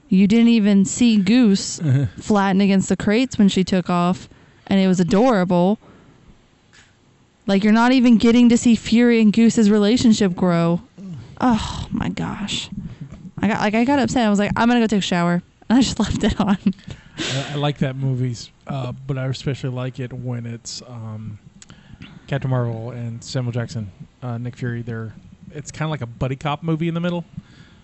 [0.07, 1.79] You didn't even see Goose
[2.19, 4.29] flatten against the crates when she took off,
[4.67, 5.79] and it was adorable.
[7.47, 10.81] Like you're not even getting to see Fury and Goose's relationship grow.
[11.39, 12.69] Oh my gosh,
[13.41, 14.25] I got like I got upset.
[14.25, 16.57] I was like, I'm gonna go take a shower, and I just left it on.
[17.17, 21.37] I, I like that movies, uh, but I especially like it when it's um,
[22.27, 23.91] Captain Marvel and Samuel Jackson,
[24.23, 24.81] uh, Nick Fury.
[24.81, 25.13] They're
[25.51, 27.25] it's kind of like a buddy cop movie in the middle,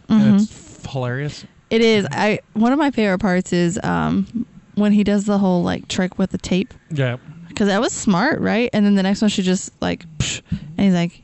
[0.10, 0.42] and Mhm.
[0.42, 1.46] it's hilarious.
[1.72, 2.06] It is.
[2.12, 4.46] I one of my favorite parts is um
[4.76, 7.18] when he does the whole like trick with the tape Yeah,
[7.48, 8.70] because that was smart, right?
[8.74, 11.24] And then the next one she just like, psh, and he's like,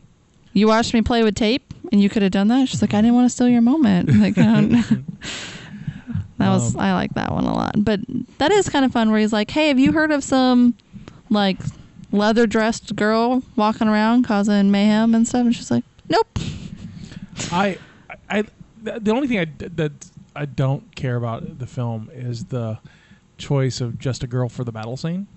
[0.54, 3.02] "You watched me play with tape, and you could have done that." She's like, "I
[3.02, 4.72] didn't want to steal your moment." Like, I don't-
[6.38, 7.84] that was Um, I like that one a lot.
[7.84, 8.00] But
[8.38, 10.76] that is kind of fun where he's like, "Hey, have you heard of some
[11.30, 11.58] like
[12.12, 16.40] leather dressed girl walking around causing mayhem and stuff?" And she's like, "Nope."
[17.52, 17.78] I,
[18.30, 18.44] I,
[18.82, 19.46] the only thing I
[19.76, 19.92] that
[20.38, 22.80] I don't care about the film is the
[23.38, 25.28] choice of just a girl for the battle scene.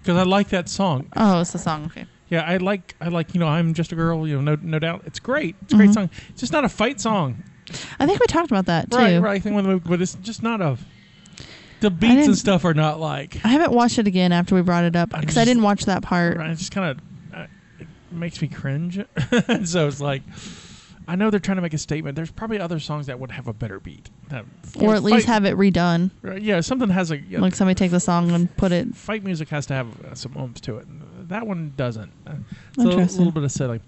[0.00, 1.08] Because I like that song.
[1.16, 1.86] Oh, it's the song.
[1.86, 2.06] Okay.
[2.28, 4.26] Yeah, I like I like you know I'm just a girl.
[4.26, 5.02] You know, no no doubt.
[5.06, 5.56] It's great.
[5.62, 5.94] It's a great Mhm.
[5.94, 6.10] song.
[6.30, 7.42] It's just not a fight song.
[7.98, 8.96] I think we talked about that too.
[8.98, 9.36] Right, right.
[9.36, 10.76] I think when the movie, but it's just not a.
[11.80, 13.44] The beats and stuff are not like.
[13.44, 16.02] I haven't watched it again after we brought it up because I didn't watch that
[16.02, 16.36] part.
[16.38, 17.46] Right, it's just kind of uh,
[17.78, 18.96] it makes me cringe.
[19.64, 20.22] so it's like,
[21.08, 22.16] I know they're trying to make a statement.
[22.16, 24.44] There's probably other songs that would have a better beat, that,
[24.80, 26.10] Or at least fight- have it redone.
[26.22, 28.94] right, yeah, something has a yeah, Like somebody take the song and put it.
[28.96, 30.86] fight music has to have uh, some oomph to it.
[31.28, 32.10] That one doesn't.
[32.26, 32.32] Uh,
[32.70, 33.80] It's a little, little bit of silly.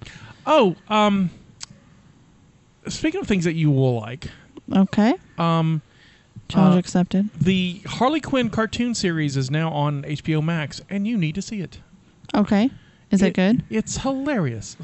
[0.47, 1.31] Oh, um,
[2.87, 4.29] speaking of things that you will like,
[4.73, 5.15] Okay.
[5.39, 5.83] um,
[6.49, 7.29] Challenge Uh, accepted.
[7.39, 11.61] the Harley Quinn cartoon series is now on HBO Max, and you need to see
[11.61, 11.81] it.
[12.35, 12.71] Okay.
[13.11, 13.65] Is it, good?
[13.69, 14.77] It's hilarious.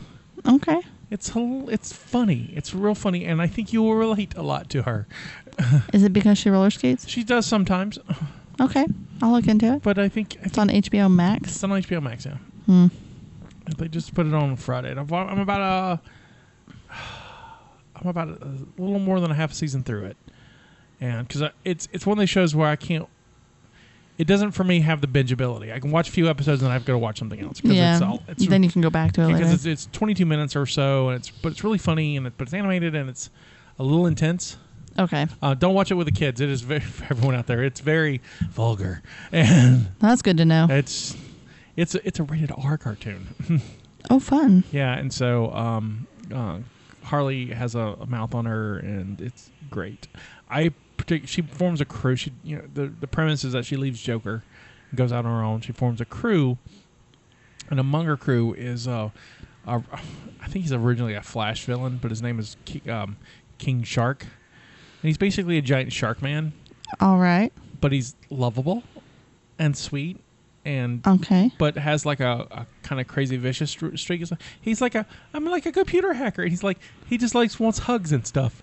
[0.47, 0.81] Okay.
[1.15, 1.31] It's
[1.69, 2.51] it's funny.
[2.57, 5.07] It's real funny, and I think you will relate a lot to her.
[5.93, 7.09] Is it because she roller skates?
[7.09, 7.99] She does sometimes,
[8.61, 8.85] Okay.
[9.23, 9.83] I'll look into it.
[9.83, 11.51] but I think, I It's think on HBO Max.
[11.55, 12.27] it's on HBO Max.
[12.27, 12.37] Yeah,
[12.67, 12.87] Hmm.
[13.79, 14.91] they just put it on Friday.
[14.93, 16.01] I've- I'm about a,
[17.97, 18.33] I'm about a,
[18.79, 20.17] a little more than a half season through it,
[21.01, 23.07] and because it's it's one of those shows where I can't.
[24.17, 25.73] It doesn't for me have the binge ability.
[25.73, 27.95] I can watch a few episodes and then I've got to watch something else Yeah.
[27.95, 29.55] it's all it's then you can go back to it because later.
[29.55, 32.47] it's, it's 22 minutes or so, and it's but it's really funny and it, but
[32.47, 33.31] it's animated and it's
[33.79, 34.57] a little intense.
[34.97, 35.27] Okay.
[35.43, 36.41] Uh, don't watch it with the kids.
[36.41, 37.65] It is very for everyone out there.
[37.65, 39.03] It's very vulgar
[39.33, 40.69] and That's good to know.
[40.71, 41.17] it's
[41.77, 43.27] it's a, it's a rated R cartoon.
[44.11, 44.65] Oh, fun.
[44.71, 46.59] yeah, and so um, uh,
[47.05, 50.09] Harley has a, a mouth on her, and it's great.
[50.51, 50.73] I
[51.07, 52.17] partic- she forms a crew.
[52.17, 54.43] She you know the the premise is that she leaves Joker,
[54.95, 55.61] goes out on her own.
[55.61, 56.59] She forms a crew,
[57.71, 59.11] and among her crew is uh,
[59.67, 59.83] a,
[60.41, 63.17] I think he's originally a Flash villain, but his name is Ki- um,
[63.59, 66.53] King Shark, and he's basically a giant shark man,
[67.01, 67.53] All right.
[67.81, 68.83] but he's lovable
[69.59, 70.19] and sweet
[70.67, 71.53] and Okay.
[71.59, 74.25] but has like a, a kind of crazy vicious streak.
[74.63, 76.41] He's like a I'm like a computer hacker.
[76.43, 78.63] And he's like he just likes wants hugs and stuff.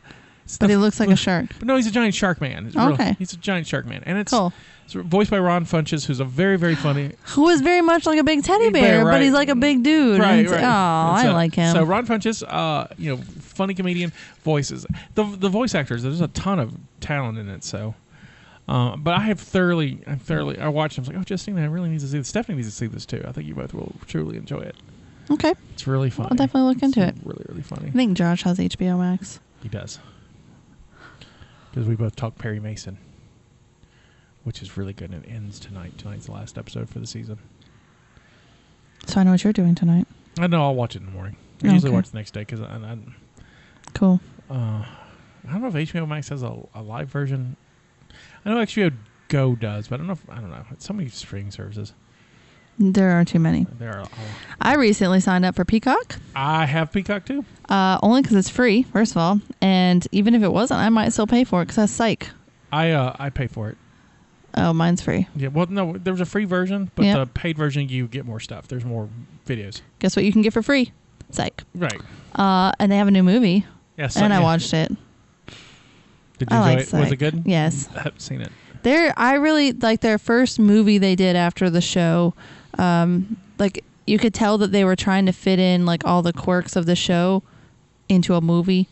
[0.59, 1.47] But he looks like a shark.
[1.59, 2.67] But no, he's a giant shark man.
[2.67, 3.15] It's real- Okay.
[3.19, 4.51] he's a giant shark man, and it's, Cool.
[4.85, 7.11] it's voiced by Ron Funches, who's a very very funny.
[7.35, 9.21] Who is very much like a big teddy Big bear, bear, but right.
[9.21, 10.19] he's like a big dude.
[10.19, 10.53] Right, right.
[10.53, 11.73] Oh, And I so- like him.
[11.73, 14.11] So Ron Funches, uh, you know, funny comedian
[14.43, 14.85] voices.
[15.15, 16.03] The the voice actors.
[16.03, 17.63] There's a ton of talent in it.
[17.63, 17.95] So,
[18.67, 20.99] uh, but I have thoroughly, I thoroughly, I watched.
[20.99, 22.27] I was like, oh, Jestina, I really need to see this.
[22.27, 23.23] Stephanie needs to see this too.
[23.25, 24.75] I think you both will truly enjoy it.
[25.29, 25.53] okay.
[25.73, 26.29] It's really funny.
[26.31, 27.15] I'll definitely look into it.
[27.23, 27.87] Really, really funny.
[27.87, 29.39] I think Josh has HBO Max.
[29.63, 29.99] He does.
[31.71, 32.97] Because we both talk Perry Mason,
[34.43, 35.97] which is really good and it ends tonight.
[35.97, 37.37] Tonight's the last episode for the season.
[39.07, 40.05] So I know what you're doing tonight.
[40.39, 41.35] I know I'll watch it in the morning.
[41.63, 42.97] I usually watch the next day because I, I,
[43.93, 44.19] Cool.
[44.49, 47.55] uh, I don't know if HBO Max has a, a live version.
[48.45, 48.93] I know HBO
[49.27, 50.65] Go does, but I don't know if I don't know.
[50.71, 51.93] It's so many streaming services.
[52.79, 53.67] There are too many.
[53.77, 54.07] There are.
[54.59, 57.45] I recently signed up for Peacock, I have Peacock too.
[57.69, 59.39] uh, only because it's free, first of all.
[59.61, 62.29] And even if it wasn't, I might still pay for it because that's psych.
[62.71, 63.77] I uh, I pay for it.
[64.55, 65.27] Oh, mine's free.
[65.35, 65.47] Yeah.
[65.49, 67.19] Well, no, there's a free version, but Yeah.
[67.19, 68.67] the paid version you get more stuff.
[68.67, 69.07] There's more
[69.45, 69.81] videos.
[69.99, 70.91] Guess what you can get for free?
[71.29, 71.63] Psych.
[71.73, 72.01] Right.
[72.35, 73.65] Uh, and they have a new movie,
[73.97, 74.17] Yes.
[74.17, 74.91] and I watched it.
[76.37, 76.99] Did you I enjoy like it?
[76.99, 77.43] Was it good?
[77.45, 77.87] Yes.
[77.95, 78.51] I haven't seen it.
[78.83, 82.33] They're I really like their first movie they did after the show.
[82.81, 86.33] Um, like you could tell that they were trying to fit in like all the
[86.33, 87.43] quirks of the show
[88.09, 88.87] into a movie,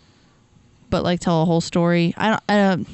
[0.89, 2.13] but like tell a whole story.
[2.17, 2.43] I don't.
[2.49, 2.87] I don't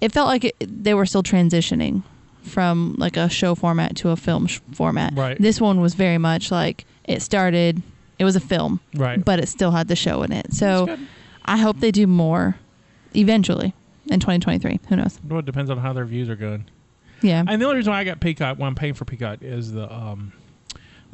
[0.00, 2.04] it felt like it, they were still transitioning
[2.42, 5.12] from like a show format to a film sh- format.
[5.16, 5.36] Right.
[5.40, 7.82] This one was very much like it started.
[8.18, 9.24] It was a film, Right.
[9.24, 10.52] but it still had the show in it.
[10.52, 10.96] So
[11.44, 12.56] I hope they do more
[13.14, 13.74] eventually
[14.10, 14.80] in 2023.
[14.88, 15.18] Who knows?
[15.28, 16.64] Well, it depends on how their views are going.
[17.22, 17.44] Yeah.
[17.46, 19.92] And the only reason why I got Peacock, when I'm paying for Peacock, is the
[19.92, 20.32] um,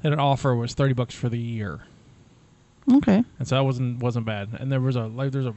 [0.02, 1.80] that an offer was thirty bucks for the year,
[2.92, 3.22] okay.
[3.38, 4.50] and so that wasn't wasn't bad.
[4.61, 5.55] And there was a like there's a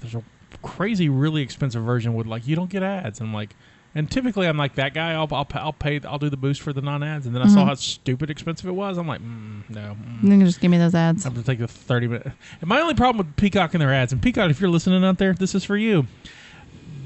[0.00, 0.22] there's a
[0.62, 3.18] crazy really expensive version with like you don't get ads.
[3.20, 3.56] And I'm like,
[3.94, 5.12] and typically I'm like that guy.
[5.14, 7.26] I'll I'll, pay- I'll pay I'll do the boost for the non ads.
[7.26, 7.66] And then I saw Mhm.
[7.66, 8.98] how stupid expensive it was.
[8.98, 9.96] I'm like, mm, no.
[10.00, 10.22] mm.
[10.22, 11.26] You can just give me those ads.
[11.26, 12.30] I have to take the 30 minute.
[12.60, 15.18] And my only problem with Peacock and their ads, and Peacock, if you're listening out
[15.18, 16.06] there, this is for you.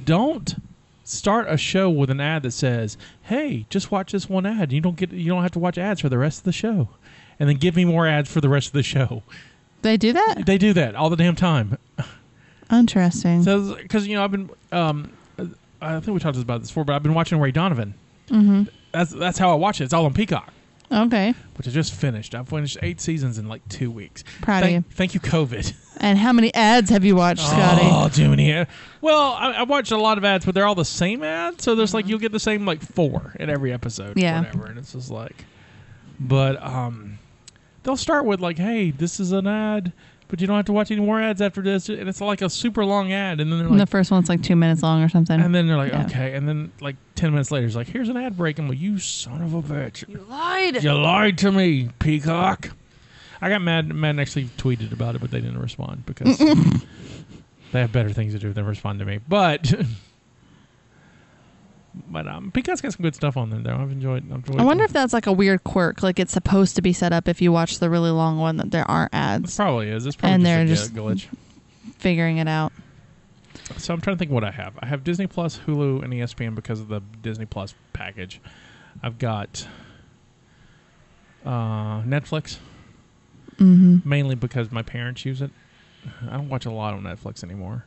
[0.04, 0.54] Don't
[1.06, 4.72] start a show with an ad that says, "Hey, just watch this one ad.
[4.72, 6.88] You don't get you don't have to watch ads for the rest of the show."
[7.38, 9.22] And then give me more ads for the rest of the show.
[9.82, 10.46] They do that?
[10.46, 11.78] They do that all the damn time.
[12.72, 13.42] Interesting.
[13.42, 15.12] So cuz you know, I've been um
[15.80, 17.94] I think we talked about this before, but I've been watching Ray Donovan.
[18.28, 18.64] mm-hmm.
[18.92, 19.84] That's that's how I watch it.
[19.84, 20.52] It's all on Peacock,
[20.90, 21.34] Okay.
[21.56, 22.34] which I just finished.
[22.34, 24.22] I've finished 8 seasons in like 2 weeks.
[24.40, 24.96] Proud thank, of you.
[24.96, 25.72] Thank you COVID.
[25.98, 27.82] And how many ads have you watched, Scotty?
[27.84, 28.66] Oh, many.
[29.00, 31.64] Well, I, I watched a lot of ads, but they're all the same ads.
[31.64, 34.40] So there's like you'll get the same like four in every episode, or Yeah.
[34.40, 35.44] whatever, and it's just like.
[36.20, 37.18] But um,
[37.82, 39.92] they'll start with like, "Hey, this is an ad,
[40.28, 42.50] but you don't have to watch any more ads after this," and it's like a
[42.50, 45.08] super long ad, and then they're And the first one's like two minutes long or
[45.08, 45.40] something.
[45.40, 46.04] and then they're like, Yeah.
[46.06, 48.80] "Okay," and then like ten minutes later, it's like, "Here's an ad break." I'm like,
[48.80, 50.82] "You son of a bitch." you lied.
[50.82, 52.70] You lied to me, Peacock.
[53.40, 53.94] I got mad.
[53.94, 56.38] Mad actually tweeted about it, but they didn't respond because
[57.72, 59.18] they have better things to do than respond to me.
[59.28, 59.72] But,
[62.08, 63.60] but um, Peacock's got some good stuff on there.
[63.60, 64.24] Though I've enjoyed.
[64.30, 66.02] I've enjoyed I wonder if that's like a weird quirk.
[66.02, 68.70] Like it's supposed to be set up if you watch the really long one that
[68.70, 69.56] there aren't it ads.
[69.56, 70.06] probably is.
[70.06, 71.36] It's probably And just they're a just- glitch.
[71.98, 72.72] Figuring it out.
[73.78, 74.74] So I'm trying to think what I have.
[74.80, 78.40] I have Disney Plus, Hulu, and ESPN because of the Disney Plus package.
[79.02, 79.66] I've got
[81.44, 82.58] uh, Netflix
[83.58, 84.06] Mm-hmm.
[84.06, 85.50] mainly because my parents use it.
[86.30, 87.86] I don't watch a lot on Netflix anymore.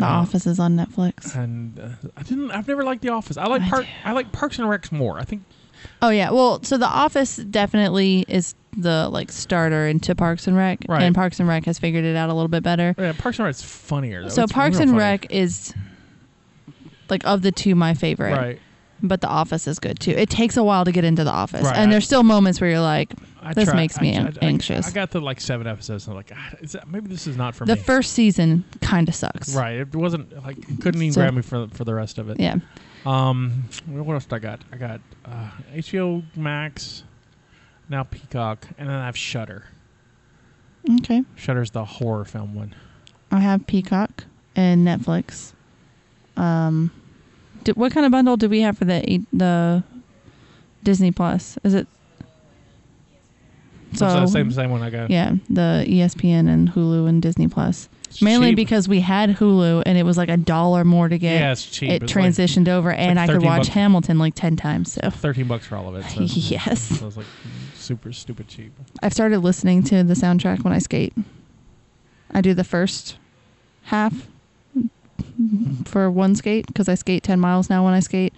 [0.00, 1.34] The Uh, Office is on Netflix.
[1.36, 2.50] and uh, I didn't.
[2.50, 3.36] I've never liked The Office.
[3.36, 3.82] I like I Park.
[3.84, 3.88] do.
[4.04, 5.18] I like Parks and Recs more.
[5.18, 5.42] I think.
[6.02, 6.30] Oh yeah.
[6.30, 11.02] Well, so The Office definitely is the like starter into Parks and Rec, Right.
[11.02, 12.94] and Parks and Rec has figured it out a little bit better.
[12.98, 14.22] Yeah, Parks and Rec's funnier.
[14.22, 14.28] Though.
[14.28, 14.98] So It's Parks and funny.
[15.00, 15.74] Rec is
[17.08, 18.36] like of the two my favorite.
[18.36, 18.58] Right.
[19.02, 20.10] But The Office is good too.
[20.12, 22.68] It takes a while to get into The Office, Right, and there's still moments where
[22.70, 23.12] you're like,
[23.42, 24.86] I This makes me I- an- I- I- anxious.
[24.86, 27.36] I got to like seven episodes, and I'm like, ah, is that, maybe this is
[27.36, 27.72] not for me.
[27.74, 29.54] the first season kind of sucks.
[29.54, 29.76] right.
[29.78, 32.38] It wasn't like couldn't even So- grab me for for the rest of it.
[32.38, 32.56] Yeah.
[33.06, 33.64] Um.
[33.86, 34.60] What else did I got?
[34.72, 37.02] I got uh, HBO Max,
[37.88, 39.64] now Peacock, and then I have Shudder.
[40.98, 41.22] Okay.
[41.36, 42.74] Shudder's the horror film one.
[43.30, 44.24] I have Peacock
[44.56, 45.52] and Netflix.
[46.36, 46.90] Um,
[47.64, 49.82] do, what kind of bundle do we have for the the
[50.82, 51.58] Disney Plus?
[51.64, 51.86] Is it
[54.00, 55.10] So the same same one I got.
[55.10, 57.88] Yeah, the ESPN and Hulu and Disney Plus.
[58.08, 58.56] It's Mainly cheap.
[58.56, 61.40] because we had Hulu and it was like a dollar more to get.
[61.40, 61.90] yeah, it's cheap.
[61.90, 63.68] it It's like transitioned over, and like I could watch bucks.
[63.68, 64.92] Hamilton like ten times.
[64.94, 66.04] So thirteen bucks for all of it.
[66.10, 67.26] So, yes, so it's like
[67.74, 68.72] super stupid cheap.
[69.02, 71.14] I've started listening to the soundtrack when I skate.
[72.32, 73.16] I do the first
[73.84, 74.26] half
[75.84, 78.32] for one skate because I skate 10 miles now when I skate,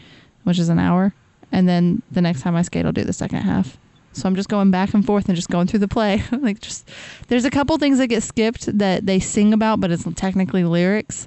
[0.44, 1.14] which is an hour.
[1.50, 3.76] And then the next time I skate, I'll do the second half.
[4.14, 6.22] So I'm just going back and forth and just going through the play.
[6.32, 6.88] like just
[7.28, 11.26] there's a couple things that get skipped that they sing about, but it's technically lyrics.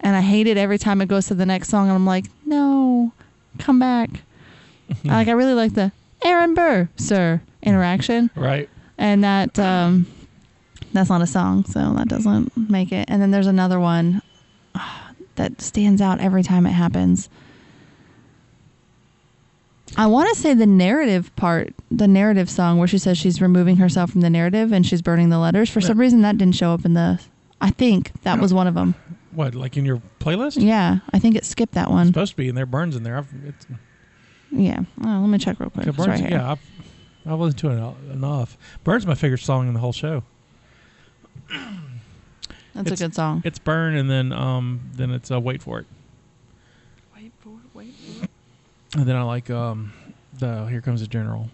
[0.00, 2.26] And I hate it every time it goes to the next song and I'm like,
[2.44, 3.12] "No,
[3.58, 4.10] come back."
[5.04, 5.90] like I really like the
[6.24, 8.68] Aaron Burr, sir, interaction Right.
[8.98, 10.06] and that um,
[10.92, 13.06] that's not a song, so that doesn't make it.
[13.08, 14.22] And then there's another one
[14.74, 17.28] ah, that stands out every time it happens.
[19.96, 23.76] I want to say the narrative part, the narrative song where she says she's removing
[23.76, 25.70] herself from the narrative and she's burning the letters.
[25.70, 27.20] For some reason, that didn't show up in the.
[27.60, 28.94] I think that was one of them.
[29.32, 30.62] What, like in your playlist?
[30.62, 32.06] Yeah, I think it skipped that It's one.
[32.08, 32.66] supposed to be in there.
[32.66, 33.16] Burns in there.
[33.18, 33.66] I've, it's,
[34.50, 35.86] Yeah, oh, let me check real quick.
[35.86, 36.20] yeah, Burns.
[36.20, 36.60] right yeah, I've,
[37.26, 38.56] I've listened to it enough.
[38.84, 40.22] Burns my favorite song in the whole show.
[41.48, 43.42] That's it's- a good song.
[43.44, 45.86] It's Burn, and then um, then it's uh, Wait for It,
[47.14, 48.30] Wait for it, wait for it.
[48.94, 49.92] And then I like um,
[50.38, 51.48] the Here Comes the General,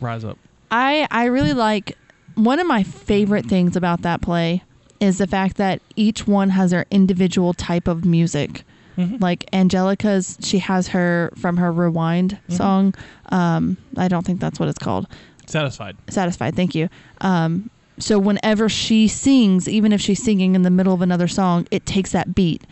[0.00, 0.38] Rise Up.
[0.70, 1.96] I I really like
[2.34, 4.62] one of my favorite things about that play
[5.00, 8.64] is the fact that each one has their individual type of music.
[8.96, 9.20] Mhm.
[9.20, 12.56] Like Angelica's, she has her from her Rewind Mhm.
[12.56, 12.94] song.
[13.30, 15.06] Um, I don't think that's what it's called.
[15.46, 15.96] Satisfied.
[16.08, 16.88] Satisfied, thank you.
[17.20, 21.66] Um, so whenever she sings, even if she's singing in the middle of another song,
[21.70, 22.62] it takes that beat,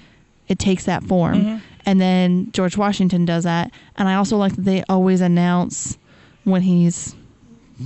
[0.49, 1.35] it takes that form.
[1.45, 1.61] Mhm.
[1.87, 3.71] And then George Washington does that.
[3.97, 5.99] And I also like that they always announce
[6.45, 7.15] when he's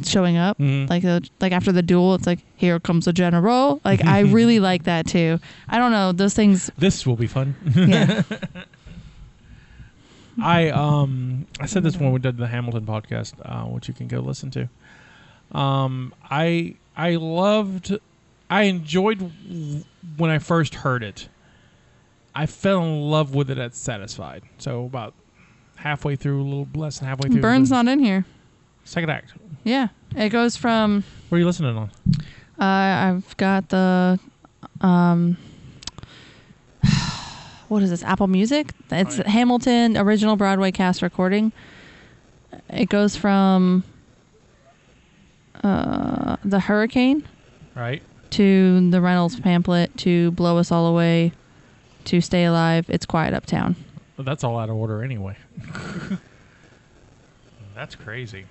[0.04, 0.58] showing up.
[0.58, 0.88] Mhm.
[0.90, 3.80] Like uh, like after the duel, it's like here comes the general.
[3.84, 5.40] Like I really like that too.
[5.68, 6.70] I don't know those things.
[6.78, 7.54] This will be fun.
[7.74, 8.22] Yeah,
[10.42, 14.06] I um I said this when we did the Hamilton podcast, uh, which you can
[14.06, 14.68] go listen to.
[15.58, 17.96] Um, I I loved,
[18.50, 19.32] I enjoyed
[20.16, 21.28] when I first heard it.
[22.38, 24.44] I fell in love with it at Satisfied.
[24.58, 25.12] So about
[25.74, 27.40] halfway through, a little less than halfway through.
[27.40, 28.24] Burns not in here.
[28.84, 29.34] second act.
[29.64, 31.02] Yeah, it goes from.
[31.28, 31.90] What are you listening on?
[32.60, 32.64] Uh,
[33.16, 34.20] I've got the,
[34.80, 35.36] um,
[37.68, 38.02] what is this?
[38.04, 38.72] Apple Music.
[38.90, 39.30] It's Oh, yeah.
[39.30, 41.50] Hamilton original Broadway cast recording.
[42.70, 43.82] It goes from
[45.64, 47.26] uh, the Hurricane
[47.74, 48.02] Right.
[48.30, 51.32] to the Reynolds pamphlet to Blow Us All Away
[52.08, 52.86] to Stay Alive.
[52.88, 53.76] It's Quiet Uptown.
[54.16, 55.36] But that's all out of order anyway.
[57.74, 58.46] that's crazy.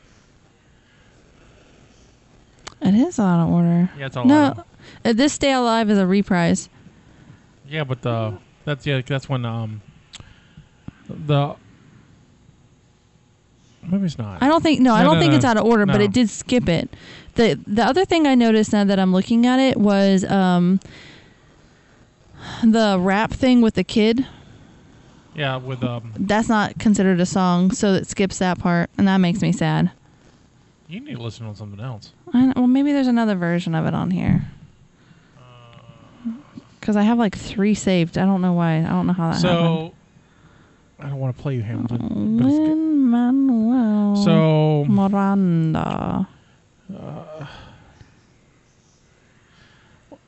[2.82, 3.90] It is out of order.
[3.98, 4.64] Yeah, it's all out No, of
[5.04, 6.70] uh, this Stay Alive is a reprise.
[7.68, 9.82] Yeah, but the that's yeah that's when um
[11.10, 11.56] the
[13.82, 14.42] maybe it's not.
[14.42, 15.38] I don't think no, I don't no, think no.
[15.38, 16.90] it's out of order, but it did skip it.
[17.36, 20.80] the The other thing I noticed now that I'm looking at it was um
[22.64, 24.26] the rap thing with the kid.
[25.36, 29.18] Yeah, with um That's not considered a song, so it skips that part, and that
[29.18, 29.92] makes me sad.
[30.88, 32.14] you need to listen on something else.
[32.34, 34.46] I, well, maybe there's another version of it on here.
[36.80, 38.18] Because I have like three saved.
[38.18, 38.78] I don't know why.
[38.78, 39.92] I don't know how that happened.
[39.92, 39.94] So
[41.00, 42.38] I don't want to play you Hamilton.
[42.40, 46.28] Lin Manuel So Miranda.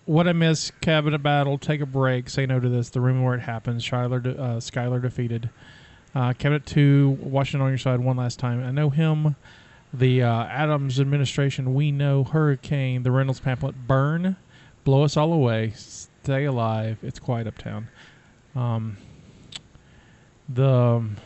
[0.09, 3.35] What I miss, cabinet battle, take a break, say no to this, the room where
[3.35, 5.51] it happens, Schuyler, de- uh, Schuyler defeated,
[6.15, 8.63] uh, cabinet two, Washington on your side one last time.
[8.63, 9.35] I know him,
[9.93, 14.35] the uh, Adams administration, we know Hurricane, the Reynolds pamphlet, burn,
[14.83, 17.87] blow us all away, stay alive, it's quiet uptown.
[18.55, 18.97] Um,
[20.51, 21.17] the um,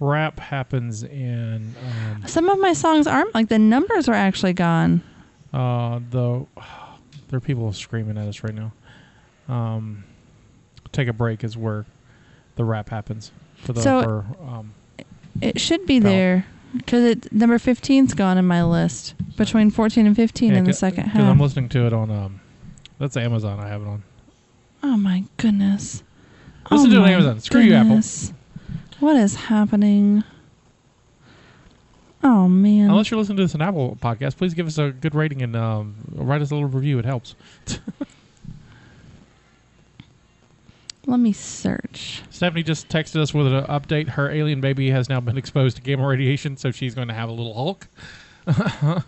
[0.00, 1.72] rap happens in
[2.12, 5.02] um, Some of my songs aren't like the numbers are actually gone.
[5.52, 6.44] uh, the
[7.30, 8.72] there are people screaming at us right now.
[9.48, 10.04] Um,
[10.92, 11.86] take a break is where
[12.56, 14.74] the rap happens for the So- for, um,
[15.40, 16.44] It should be there
[16.76, 20.72] because it number 15's gone in my list between 14 and 15 yeah, in the
[20.72, 21.22] second half.
[21.22, 22.40] I'm listening to it on um,
[22.98, 23.60] that's Amazon.
[23.60, 24.02] I have it on.
[24.82, 26.02] oh my goodness.
[26.70, 27.40] Listen oh to it on Amazon.
[27.40, 27.88] Screw you, Apple.
[27.90, 28.32] goodness.
[28.98, 30.24] What is happening?
[32.22, 32.90] Oh man.
[32.90, 35.56] Unless you're listening to this on Apple podcast, please give us a good rating and
[35.56, 36.98] um, write us a little review.
[36.98, 37.34] It helps.
[41.06, 42.22] Let me search.
[42.30, 44.10] Stephanie just texted us with an update.
[44.10, 47.30] Her alien baby has now been exposed to gamma radiation, so she's going to have
[47.30, 47.88] a little Hulk,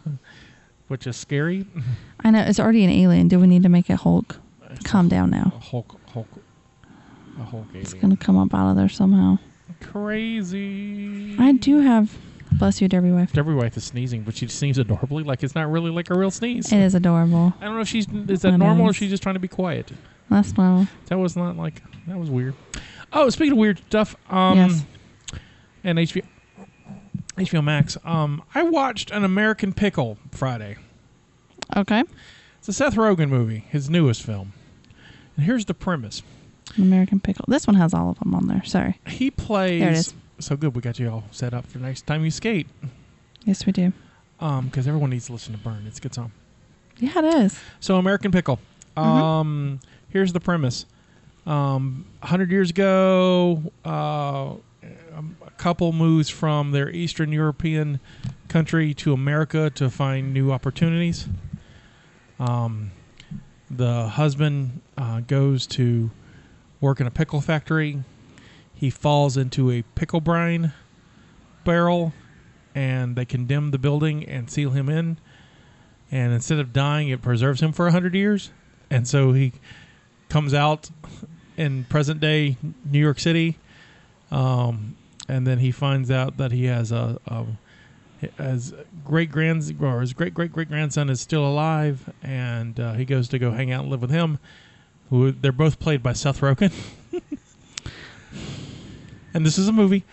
[0.88, 1.66] which is scary.
[2.24, 3.28] I know it's already an alien.
[3.28, 4.40] Do we need to make it Hulk?
[4.84, 5.52] Calm down A now.
[5.60, 6.26] Hulk, Hulk,
[7.38, 7.82] a Hulk alien.
[7.82, 9.38] It's gonna come up out of there somehow.
[9.80, 11.36] Crazy.
[11.38, 12.16] I do have.
[12.58, 13.36] Bless you, Derby wife.
[13.36, 15.24] Every wife is sneezing, but she sneezes adorably.
[15.24, 16.72] Like it's not really like a real sneeze.
[16.72, 17.52] It is adorable.
[17.60, 18.96] I don't know if she's is that It normal or is.
[18.96, 19.92] she's just trying to be quiet.
[20.30, 20.86] That's normal.
[21.06, 22.54] That was not like that was weird.
[23.12, 24.84] Oh, speaking of weird stuff, um, Yes.
[25.84, 26.24] and HBO,
[27.36, 27.96] HBO Max.
[28.04, 30.76] Um, I watched an American Pickle Friday.
[31.76, 32.04] Okay.
[32.58, 34.52] It's a Seth Rogen movie, his newest film.
[35.36, 36.22] And here's the premise:
[36.78, 37.44] American Pickle.
[37.48, 38.62] This one has all of them on there.
[38.64, 38.98] Sorry.
[39.06, 39.80] he plays.
[39.80, 40.14] There it is.
[40.42, 42.66] So good, we got you all set up for next time you skate.
[43.44, 43.92] Yes, we do.
[44.40, 45.84] Um, because everyone needs to listen to Burn.
[45.86, 46.32] It's a good song.
[46.98, 47.58] Yeah, it is.
[47.78, 48.58] So American Pickle.
[48.96, 49.02] Mhm.
[49.04, 50.84] Um, here's the premise.
[51.46, 54.50] Um, a hundred years ago, uh,
[55.16, 58.00] um, a couple moves from their Eastern European
[58.48, 61.28] country to America to find new opportunities.
[62.40, 62.90] Um,
[63.70, 66.10] the husband uh, goes to
[66.80, 68.02] work in a pickle factory.
[68.82, 70.72] He falls into a pickle brine
[71.64, 72.12] barrel,
[72.74, 75.18] and they condemn the building and seal him in
[76.12, 78.52] and instead of dying, it preserves him for hundred years,
[78.90, 79.54] and so he
[80.28, 80.90] comes out
[81.56, 83.58] in present day New York City,
[84.30, 84.94] um,
[85.26, 87.46] and then he finds out that he has a, a
[89.04, 93.26] great grand or his great great great grandson is still alive, and uh, he goes
[93.28, 94.38] to go hang out and live with him.
[95.08, 96.72] Who they're both played by Seth Rogen.
[99.34, 100.04] and this is a movie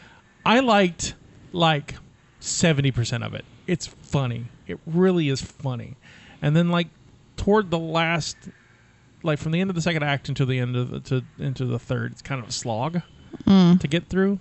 [0.46, 1.14] I liked
[1.52, 1.96] like
[2.40, 3.46] seventy percent of it.
[3.68, 4.46] It's funny.
[4.68, 5.96] It really is funny.
[6.42, 6.88] And then like
[7.38, 8.38] toward the last,
[9.24, 11.66] like from the end of the second act into the end of the, to into
[11.66, 13.02] the third, it's kind of a slog
[13.46, 13.80] Mm.
[13.80, 14.40] to get through.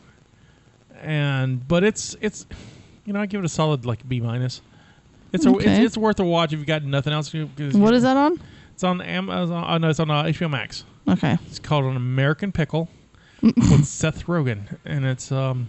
[1.02, 2.46] And but it's it's
[3.04, 4.60] you know I give it a solid like B minus.
[5.32, 5.70] It's a, Okay.
[5.76, 7.70] it's, it's worth a watch if you got nothing else to do.
[7.78, 8.40] What is that on?
[8.72, 9.64] It's on Amazon.
[9.68, 10.84] Oh no, it's on uh, HBO Max.
[11.06, 11.36] Okay.
[11.46, 12.88] It's called An American Pickle
[13.42, 15.68] with Seth Rogen, and it's um,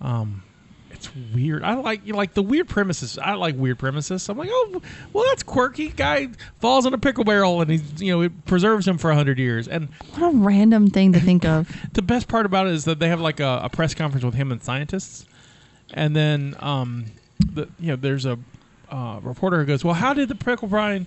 [0.00, 0.42] um,
[0.90, 1.62] it's weird.
[1.62, 3.18] I like you like the weird premises.
[3.18, 4.28] I like weird premises.
[4.28, 4.82] I'm like, oh,
[5.12, 5.88] well, that's quirky.
[5.88, 6.28] Guy
[6.60, 9.68] falls in a pickle barrel, and he's you know it preserves him for hundred years.
[9.68, 11.74] And What a random thing to think of.
[11.92, 14.34] the best part about it is that they have like a, a press conference with
[14.34, 15.26] him and scientists,
[15.94, 17.06] and then um,
[17.38, 18.38] the you know there's a
[18.90, 21.06] uh, reporter who goes, well, how did the pickle brine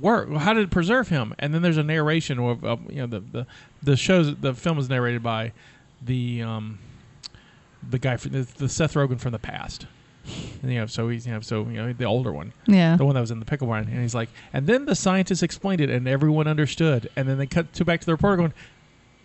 [0.00, 0.30] work?
[0.30, 1.34] How did it preserve him?
[1.38, 3.46] And then there's a narration of, of you know the the
[3.82, 5.52] the shows the film is narrated by
[6.02, 6.78] the um,
[7.88, 9.86] the guy from the, the Seth Rogen from the past.
[10.62, 12.96] And, you know, so he's you know, so you know the older one, Yeah.
[12.96, 15.42] the one that was in the pickle brine, and he's like, and then the scientists
[15.42, 18.52] explained it, and everyone understood, and then they cut to back to the reporter going,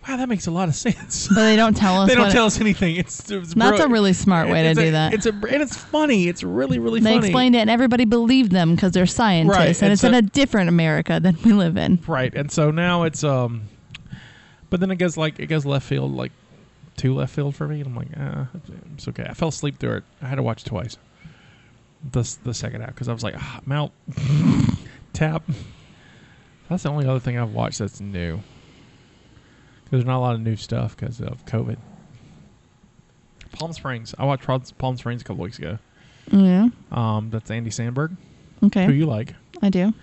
[0.08, 2.10] "Wow, that makes a lot of sense." But they don't tell us.
[2.10, 2.96] they don't tell it- us anything.
[2.96, 5.14] It's, it's That's a really smart way to do a- that.
[5.14, 6.28] It's a and it's funny.
[6.28, 7.22] It's really really they funny.
[7.22, 10.08] They explained it, and everybody believed them because they're scientists, Right, and, and it's so-
[10.10, 12.00] in a different America than we live in.
[12.08, 13.64] right, and so now it's um,
[14.70, 16.32] but then it goes like it goes left field like
[16.98, 18.48] two left field for me, and I'm like, ah,
[18.96, 19.26] it's okay.
[19.28, 20.04] I fell asleep through it.
[20.22, 20.98] I had to watch it twice.
[22.12, 23.92] The the second half because I was like, ah, mount
[25.14, 25.44] tap.
[26.70, 28.40] That's the only other thing I've watched that's new.
[29.94, 31.78] There's not a lot of new stuff because of COVID.
[33.52, 34.16] Palm Springs.
[34.18, 35.78] I watched Palm- Palm Springs a couple weeks ago.
[36.32, 36.70] Yeah.
[36.92, 38.18] Um, that's Andy Samberg,
[38.64, 38.88] Okay.
[38.88, 39.36] who you like.
[39.62, 39.94] I do.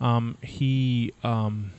[0.00, 1.72] Um, he, um,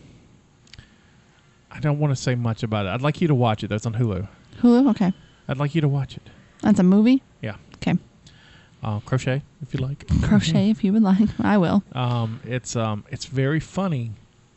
[1.71, 2.89] I don't want to say much about it.
[2.89, 3.69] I'd like you to watch it.
[3.69, 4.27] That's on Hulu.
[4.61, 4.89] Hulu.
[4.89, 5.13] Okay.
[5.47, 6.29] I'd like you to watch it.
[6.61, 7.23] That's a movie.
[7.41, 7.55] Yeah.
[7.75, 7.95] Okay.
[8.83, 10.05] Uh, Crochet, if you like.
[10.23, 11.29] Crochet, if you would like.
[11.39, 11.83] I will.
[11.93, 14.11] Um, it's um, it's very funny,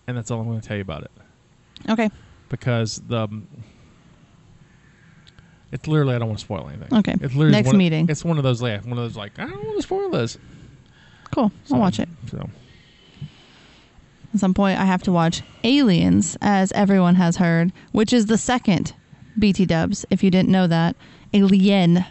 [0.09, 1.12] and that's all I'm going to tell you about it
[1.88, 2.11] Okay.
[2.49, 3.18] Because the.
[3.24, 3.46] um,
[5.70, 6.99] It's literally I don't want to spoil anything.
[6.99, 7.12] Okay.
[7.20, 8.07] It's literally Next one of- meeting.
[8.09, 10.38] it's one of those like one of those like I don't want to spoil this.
[11.34, 11.53] Cool.
[11.64, 12.09] So- I'll watch it.
[12.30, 12.49] So
[14.34, 18.38] At some point, I have to watch Aliens, as everyone has heard, which is the
[18.38, 18.92] second
[19.38, 20.05] BT Dubs.
[20.11, 20.96] If you didn't know that,
[21.34, 22.05] Alien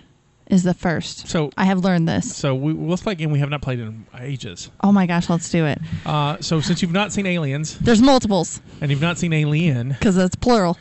[0.47, 1.27] is the first.
[1.27, 2.35] so I have learned this.
[2.35, 4.71] so we, let's play a game we have not played in ages.
[4.81, 5.79] Oh my gosh, let's do it.
[6.05, 10.17] Uh, so since you've not seen Aliens There's multiples and you've not seen Alien, because
[10.17, 10.77] it's plural.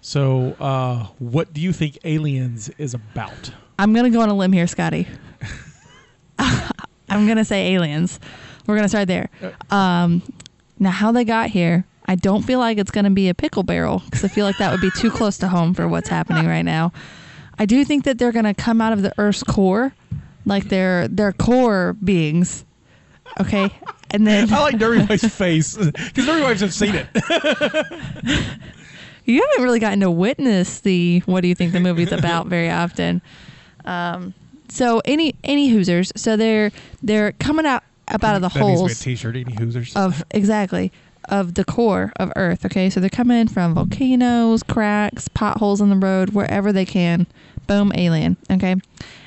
[0.00, 3.50] so uh, what do you think Aliens is about?
[3.78, 5.08] I'm gonna go on a limb here, Scotty.
[6.38, 8.20] I'm gonna say aliens.
[8.66, 9.28] We're gonna start there.
[9.70, 10.22] Um,
[10.78, 14.02] now, how they got here, I don't feel like it's gonna be a pickle barrel
[14.04, 16.62] because I feel like that would be too close to home for what's happening right
[16.62, 16.92] now.
[17.60, 19.92] I do think that they're gonna come out of the Earth's core,
[20.46, 22.64] like they're they're core beings.
[23.38, 23.70] Okay,
[24.10, 27.06] and then I like Dirty Wife's face because Dirty Wives have seen it.
[29.26, 32.70] you haven't really gotten to witness the what do you think the movie's about very
[32.70, 33.20] often.
[33.84, 34.32] Um,
[34.70, 38.80] so any any Hoosers, so they're they're coming out up out of the that needs
[38.80, 39.36] to be a holes T-shirt.
[39.36, 39.94] Any Hoosers?
[39.96, 40.92] of exactly
[41.30, 42.64] of the core of Earth.
[42.66, 47.26] Okay, so they're coming from volcanoes, cracks, potholes in the road, wherever they can.
[47.70, 48.36] Boom, alien.
[48.50, 48.74] Okay,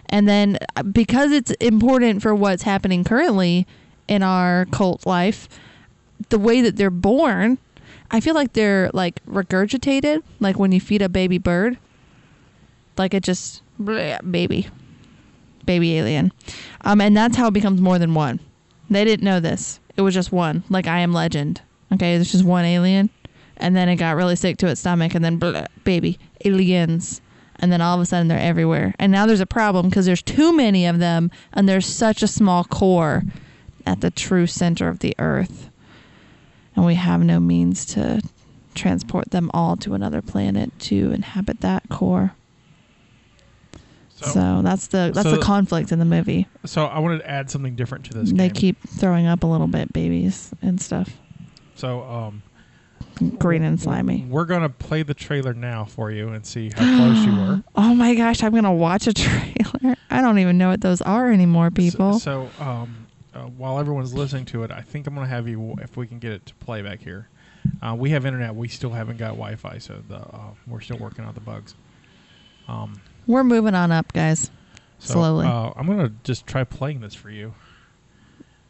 [0.10, 3.66] and then uh, because it's important for what's happening currently
[4.10, 5.48] in our cult life,
[6.28, 7.58] the way that they're born,
[8.12, 11.78] I feel like they're like regurgitated, like when you feed a baby bird,
[12.98, 14.68] like it just bleh, baby,
[15.66, 16.34] baby alien,
[16.82, 18.42] um, and that's how it becomes more than one.
[18.90, 19.80] They didn't know this.
[19.96, 21.62] It was just one, like I Am Legend.
[21.94, 23.10] Okay, there's just one alien,
[23.56, 27.22] and then it got really sick to its stomach, and then bleh, baby aliens,
[27.64, 28.94] and then all of a sudden they're everywhere.
[29.00, 32.28] And now there's a problem because there's too many of them, and there's such a
[32.28, 33.24] small core
[33.86, 35.70] at the true center of the Earth,
[36.76, 38.22] and we have no means to
[38.76, 42.34] transport them all to another planet to inhabit that core.
[44.16, 46.48] So, that's the that's so- the conflict in the movie.
[46.66, 48.52] So I wanted to add something different to this They game.
[48.52, 51.18] keep throwing up a little bit, babies and stuff.
[51.76, 52.42] so um,
[53.38, 54.26] Green and slimy.
[54.30, 57.64] We're gonna play the trailer now for you and see how close you were.
[57.76, 59.96] Oh my gosh, I'm gonna watch a trailer.
[60.10, 62.20] I don't even know what those are anymore, people.
[62.20, 65.76] So, so um, uh, while everyone's listening to it, I think I'm gonna have you
[65.82, 67.28] if we can get it to play back here.
[67.82, 68.54] Uh, we have internet.
[68.56, 71.76] We still haven't got Wi-Fi, so the uh, we're still working out the bugs.
[72.68, 74.50] Um, We're moving on up, guys.
[75.00, 75.46] So, slowly.
[75.48, 77.54] Uh, I'm gonna just try playing this for you.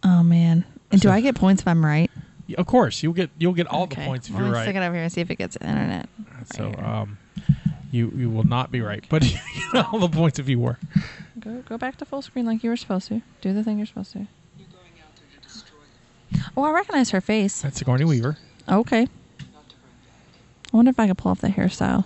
[0.04, 0.66] oh man.
[0.92, 2.12] And do I get points if I'm right?
[2.58, 4.64] Of course, you'll get you'll get all the points if Let you're right.
[4.64, 6.08] stick it over here and see if it gets internet.
[6.54, 7.18] So Right um,
[7.92, 9.38] you you will not be right, but you
[9.72, 10.78] get all the points if you were.
[11.40, 13.22] Go go back to full screen like you were supposed to.
[13.42, 14.20] Do the thing you're supposed to.
[14.20, 15.78] You're going out you destroy
[16.58, 17.62] Oh, I recognize her face.
[17.62, 18.38] That's Sigourney Weaver.
[18.70, 19.08] Okay.
[20.72, 22.06] I wonder if I could pull off the hairstyle.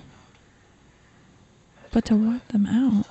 [1.92, 3.06] But to wipe them out.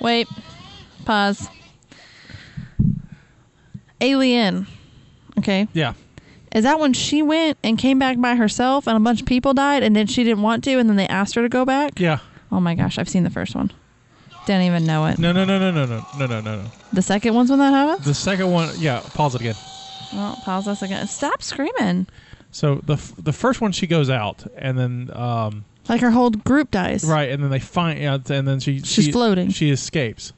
[0.00, 0.28] Wait.
[1.04, 1.48] Pause.
[4.00, 4.66] Alien.
[5.38, 5.68] Okay.
[5.72, 5.92] Yeah,
[6.54, 9.52] Is that when she went and came back by herself and a bunch of people
[9.54, 11.98] died and then she didn't want to and then they asked her to go back?
[12.00, 12.18] yeah.
[12.52, 13.72] Oh my gosh, I've seen the first one.
[14.46, 15.18] Didn't even know it.
[15.18, 16.64] No, no, no, no, no, no, no, no, no, no.
[16.92, 18.06] The second one's when that happens?
[18.06, 19.00] The second one, yeah.
[19.00, 19.56] Pause it again.
[20.14, 21.06] Well, pause this again.
[21.08, 22.06] Stop screaming.
[22.52, 26.30] So the f- the first one she goes out, and then um, Like her whole
[26.30, 27.04] group dies.
[27.04, 29.50] right, and then they find, yeah, and then she She's she, floating.
[29.50, 30.32] She escapes.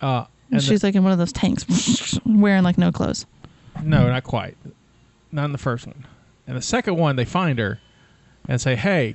[0.00, 3.26] Uh, And she's like in one of those tanks wearing like no clothes.
[3.82, 4.56] no, not quite,
[5.32, 6.06] not in the first one.
[6.46, 7.78] And the second one, they find her,
[8.48, 9.14] and say, "Hey,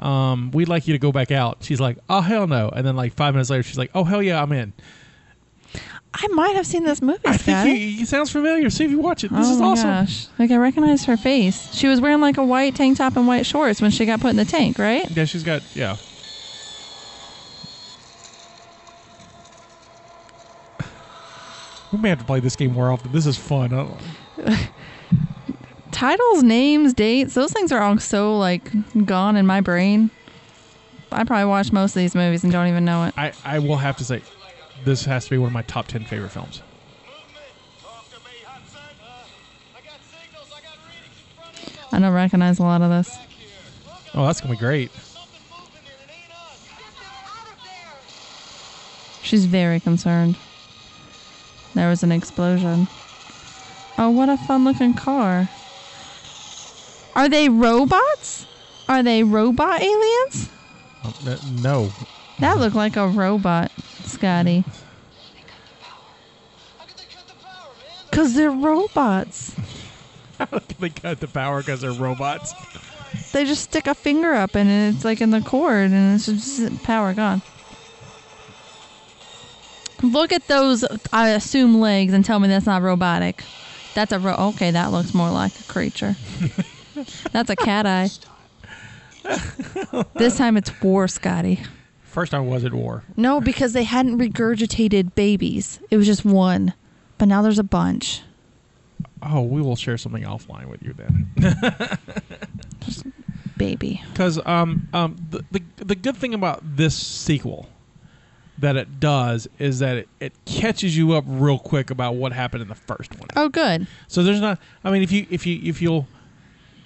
[0.00, 2.96] um, we'd like you to go back out." She's like, "Oh hell no!" And then
[2.96, 4.72] like five minutes later, she's like, "Oh hell yeah, I'm in."
[6.16, 7.70] I might have seen this movie, I think Scotty.
[7.72, 8.70] you, it sounds familiar.
[8.70, 9.32] See if you watch it.
[9.32, 9.90] This oh is my awesome.
[9.90, 10.26] gosh.
[10.38, 11.74] Like I recognize her face.
[11.74, 14.30] She was wearing like a white tank top and white shorts when she got put
[14.30, 15.10] in the tank, right?
[15.10, 15.96] Yeah, she's got yeah.
[21.90, 23.10] We may have to play this game more often.
[23.10, 23.70] This is fun.
[25.90, 28.70] Titles, names, dates, those things are all so like
[29.04, 30.10] gone in my brain.
[31.10, 33.14] I probably watch most of these movies and don't even know it.
[33.16, 34.22] I, I will have to say,
[34.84, 36.62] this has to be one of my top ten favorite films.
[41.92, 43.16] I don't recognize a lot of this.
[44.14, 44.90] Oh, that's gonna be great.
[49.22, 50.36] She's very concerned.
[51.74, 52.88] There was an explosion.
[53.96, 55.48] Oh, what a fun looking car.
[57.16, 58.46] Are they robots?
[58.88, 60.50] Are they robot aliens?
[61.04, 61.14] Oh,
[61.62, 61.90] no,
[62.40, 63.70] That looked like a robot,
[64.14, 64.64] Scotty.
[68.10, 69.54] Because they're robots.
[70.38, 72.52] How did they cut the power because they're robots.
[73.32, 76.82] They just stick a finger up and it's like in the cord and it's just
[76.82, 77.42] power gone.
[80.02, 83.42] Look at those, I assume, legs and tell me that's not robotic.
[83.94, 84.70] That's a ro- okay.
[84.70, 86.16] That looks more like a creature.
[87.32, 88.10] that's a cat eye.
[90.14, 91.60] this time it's war, Scotty.
[92.14, 93.02] First time was at war.
[93.16, 95.80] No, because they hadn't regurgitated babies.
[95.90, 96.72] It was just one,
[97.18, 98.22] but now there's a bunch.
[99.20, 101.28] Oh, we will share something offline with you then.
[102.80, 103.04] Just
[103.56, 104.00] baby.
[104.12, 107.68] Because um, um, the, the the good thing about this sequel
[108.58, 112.62] that it does is that it, it catches you up real quick about what happened
[112.62, 113.28] in the first one.
[113.34, 113.88] Oh, good.
[114.06, 114.60] So there's not.
[114.84, 116.06] I mean, if you if you if you'll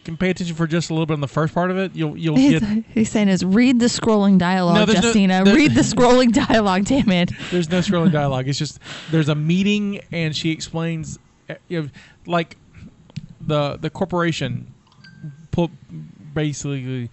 [0.08, 2.16] can pay attention for just a little bit in the first part of it, you'll
[2.16, 2.62] you'll get.
[2.94, 5.44] He's saying is read the scrolling dialogue, no- Jestina.
[5.44, 7.30] there- read the scrolling dialogue, damn it.
[7.50, 8.48] There's no scrolling dialogue.
[8.48, 8.78] It's just
[9.10, 11.18] there's a meeting and she explains,
[11.50, 11.88] uh, you know,
[12.26, 12.56] like
[13.40, 14.72] the the corporation
[15.50, 15.70] put
[16.34, 17.10] basically.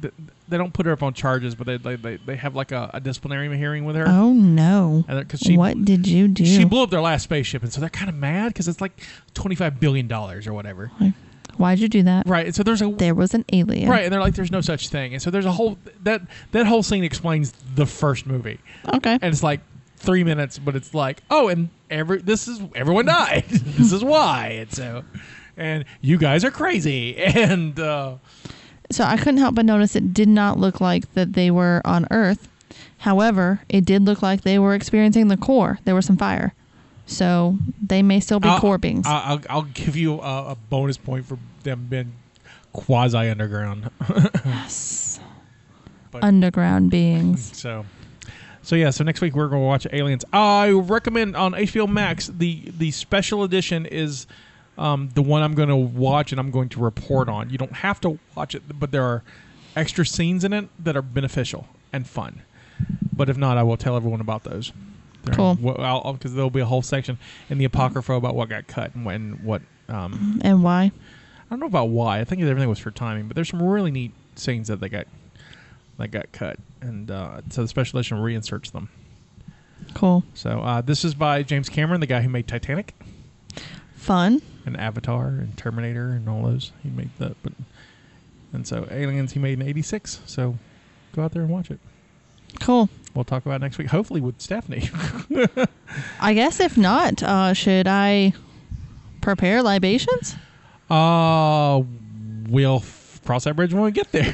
[0.00, 0.14] th-
[0.48, 2.90] They don't put her up on charges, but they they, they, they have like a,
[2.94, 4.04] a disciplinary hearing with her.
[4.06, 5.04] Oh no.
[5.08, 6.44] because she what did you do?
[6.44, 9.02] she blew up their last spaceship, and so they're kind of mad because it's like
[9.34, 10.90] twenty five billion dollars or whatever.
[11.58, 12.26] Why'd you do that?
[12.26, 13.90] Right, so there's a There was an alien.
[13.90, 16.22] right, and they're like, "There's no such thing," and so there's a whole that
[16.52, 18.58] that whole scene explains the first movie,
[18.94, 19.12] Okay.
[19.14, 19.60] and it's like
[19.96, 23.44] three minutes, but it's like, oh, and every this is everyone died.
[23.50, 25.04] this is why, and so,
[25.56, 28.14] and you guys are crazy, and uh,
[28.90, 32.06] So I couldn't help but notice it did not look like that they were on
[32.10, 32.48] Earth.
[32.98, 35.78] However, it did look like they were experiencing the core.
[35.84, 36.54] There was some fire.
[37.08, 39.06] So they may still be I'll, core beings.
[39.08, 42.12] I'll, I'll give you a, a bonus point for them being
[42.72, 43.90] quasi underground.
[44.44, 45.20] yes.
[46.10, 47.54] But- Underground beings.
[47.54, 47.84] So,
[48.62, 48.88] so yeah.
[48.90, 50.24] So next week we're going to watch Aliens.
[50.32, 54.26] I recommend on HBO Max the the special edition is
[54.78, 57.50] um, the one I'm going to watch and I'm going to report on.
[57.50, 59.22] You don't have to watch it, but there are
[59.76, 62.40] extra scenes in it that are beneficial and fun.
[63.12, 64.72] But if not, I will tell everyone about those.
[65.34, 65.54] Cool.
[65.56, 67.18] Because there'll be a whole section
[67.50, 69.62] in the apocrypha about what got cut and when what.
[69.88, 70.84] Um, And why?
[70.84, 72.20] I don't know about why.
[72.20, 75.06] I think everything was for timing, but there's some really neat scenes that they got
[75.96, 78.88] that got cut, and uh, so the special edition reinserts them.
[79.94, 80.22] Cool.
[80.34, 82.94] So uh, this is by James Cameron, the guy who made Titanic
[83.94, 84.42] Fun.
[84.66, 86.72] and Avatar and Terminator and all those.
[86.82, 87.52] He made that, but
[88.52, 90.20] And so Aliens he made in '86.
[90.26, 90.56] So
[91.14, 91.80] go out there and watch it.
[92.60, 92.88] Cool.
[93.18, 94.88] We'll talk about next week, hopefully with Stephanie.
[96.20, 98.32] I guess if not, uh, should I
[99.20, 100.36] prepare libations?
[100.88, 101.82] uh,
[102.48, 104.32] we'll f- cross that bridge when we get there.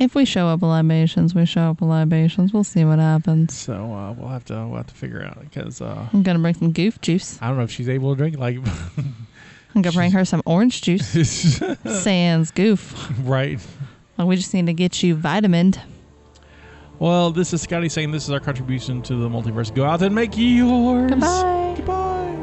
[0.00, 2.54] If we show up with libations, we show up with libations.
[2.54, 3.52] We'll see what happens.
[3.54, 6.54] so uh, we'll have to we'll have to figure out because uh, I'm gonna bring
[6.54, 7.38] some goof juice.
[7.42, 8.56] I don't know if she's able to drink like
[9.74, 11.06] I'm gonna bring her some orange juice.
[11.84, 13.12] Sans goof.
[13.24, 13.60] right.
[14.16, 15.78] Well, we just need to get you vitamined.
[17.02, 19.74] Well, this is Scotty saying this is our contribution to the multiverse.
[19.74, 21.10] Go out and make yours.
[21.10, 21.74] Goodbye.
[21.76, 22.36] Goodbye.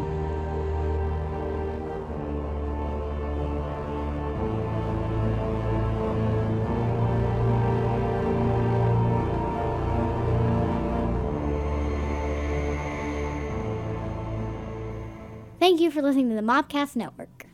[15.58, 17.49] Thank you for listening to the Mobcast Network.